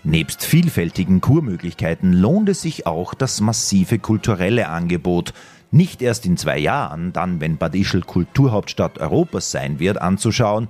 Nebst 0.05 0.45
vielfältigen 0.45 1.21
Kurmöglichkeiten 1.21 2.13
lohnt 2.13 2.49
es 2.49 2.63
sich 2.63 2.87
auch 2.87 3.15
das 3.15 3.41
massive 3.41 3.99
kulturelle 3.99 4.69
Angebot, 4.69 5.33
nicht 5.73 6.03
erst 6.03 6.27
in 6.27 6.37
zwei 6.37 6.59
Jahren, 6.59 7.13
dann 7.13 7.41
wenn 7.41 7.57
Bad 7.57 7.75
Ischl 7.75 8.03
Kulturhauptstadt 8.03 8.99
Europas 8.99 9.51
sein 9.51 9.81
wird, 9.81 10.01
anzuschauen. 10.01 10.69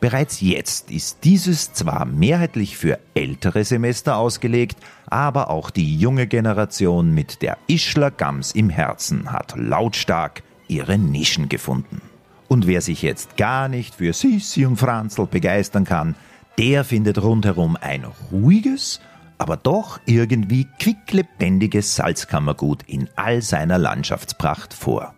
Bereits 0.00 0.40
jetzt 0.40 0.90
ist 0.90 1.24
dieses 1.24 1.72
zwar 1.72 2.04
mehrheitlich 2.04 2.76
für 2.76 2.98
ältere 3.14 3.64
Semester 3.64 4.16
ausgelegt, 4.16 4.78
aber 5.06 5.50
auch 5.50 5.70
die 5.70 5.96
junge 5.96 6.26
Generation 6.26 7.14
mit 7.14 7.42
der 7.42 7.58
Ischler 7.66 8.10
Gams 8.10 8.52
im 8.52 8.70
Herzen 8.70 9.32
hat 9.32 9.54
lautstark 9.56 10.42
ihre 10.68 10.98
Nischen 10.98 11.48
gefunden. 11.48 12.00
Und 12.48 12.66
wer 12.66 12.80
sich 12.80 13.02
jetzt 13.02 13.36
gar 13.36 13.68
nicht 13.68 13.96
für 13.96 14.12
Sissi 14.12 14.66
und 14.66 14.76
Franzl 14.76 15.26
begeistern 15.26 15.84
kann, 15.84 16.16
der 16.58 16.84
findet 16.84 17.22
rundherum 17.22 17.76
ein 17.80 18.04
ruhiges, 18.32 19.00
aber 19.40 19.56
doch 19.56 19.98
irgendwie 20.04 20.66
quicklebendiges 20.78 21.96
Salzkammergut 21.96 22.82
in 22.86 23.08
all 23.16 23.40
seiner 23.40 23.78
Landschaftspracht 23.78 24.74
vor. 24.74 25.14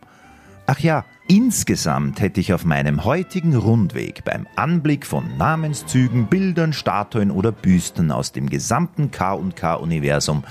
Ach 0.66 0.78
ja, 0.78 1.04
insgesamt 1.26 2.20
hätte 2.20 2.40
ich 2.40 2.54
auf 2.54 2.64
meinem 2.64 3.04
heutigen 3.04 3.56
Rundweg 3.56 4.24
beim 4.24 4.46
Anblick 4.54 5.06
von 5.06 5.36
Namenszügen, 5.36 6.28
Bildern, 6.28 6.72
Statuen 6.72 7.32
oder 7.32 7.50
Büsten 7.50 8.12
aus 8.12 8.30
dem 8.30 8.48
gesamten 8.48 9.10
K&K-Universum 9.10 10.44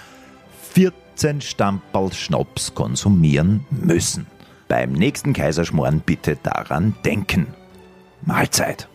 14 0.74 1.40
Stamperl 1.40 2.12
Schnaps 2.12 2.76
konsumieren 2.76 3.66
müssen. 3.70 4.28
Beim 4.68 4.92
nächsten 4.92 5.32
Kaiserschmoren 5.32 6.02
bitte 6.02 6.38
daran 6.44 6.94
denken. 7.06 7.48
Mahlzeit! 8.22 8.91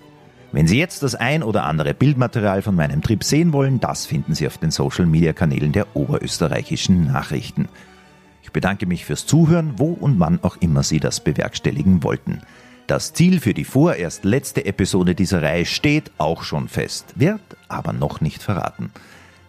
Wenn 0.57 0.67
Sie 0.67 0.79
jetzt 0.79 1.03
das 1.03 1.15
ein 1.15 1.43
oder 1.43 1.65
andere 1.65 1.93
Bildmaterial 1.93 2.63
von 2.63 2.75
meinem 2.75 3.03
Trip 3.03 3.23
sehen 3.23 3.53
wollen, 3.53 3.79
das 3.79 4.07
finden 4.07 4.35
Sie 4.35 4.47
auf 4.47 4.57
den 4.57 4.71
Social-Media-Kanälen 4.71 5.73
der 5.73 5.95
oberösterreichischen 5.95 7.09
Nachrichten. 7.09 7.69
Ich 8.43 8.53
bedanke 8.53 8.87
mich 8.87 9.05
fürs 9.05 9.27
Zuhören, 9.27 9.75
wo 9.77 9.93
und 9.93 10.19
wann 10.19 10.43
auch 10.43 10.57
immer 10.57 10.83
Sie 10.83 10.99
das 10.99 11.21
bewerkstelligen 11.21 12.03
wollten. 12.03 12.41
Das 12.87 13.13
Ziel 13.13 13.39
für 13.39 13.53
die 13.53 13.65
vorerst 13.65 14.25
letzte 14.25 14.65
Episode 14.65 15.15
dieser 15.15 15.43
Reihe 15.43 15.67
steht 15.67 16.11
auch 16.17 16.43
schon 16.43 16.69
fest, 16.69 17.13
wird 17.17 17.43
aber 17.69 17.93
noch 17.93 18.23
nicht 18.23 18.43
verraten. 18.43 18.93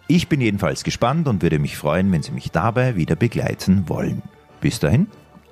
Ich 0.08 0.28
bin 0.28 0.42
jedenfalls 0.42 0.84
gespannt 0.84 1.26
und 1.26 1.40
würde 1.40 1.58
mich 1.58 1.78
freuen, 1.78 2.12
wenn 2.12 2.22
Sie 2.22 2.32
mich 2.32 2.50
dabei 2.50 2.96
wieder 2.96 3.16
begleiten 3.16 3.88
wollen. 3.88 4.20
Bis 4.60 4.78
dahin, 4.78 5.06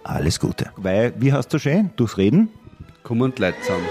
alles 0.05 0.39
Gute. 0.39 0.69
Weil, 0.77 1.15
wie 1.17 1.33
hast 1.33 1.49
du 1.55 1.59
schön, 1.59 1.93
durchs 1.97 2.19
Reden? 2.19 2.51
Komm 3.03 3.23
und 3.23 3.39
Leid 3.39 3.55
zusammen. 3.63 3.87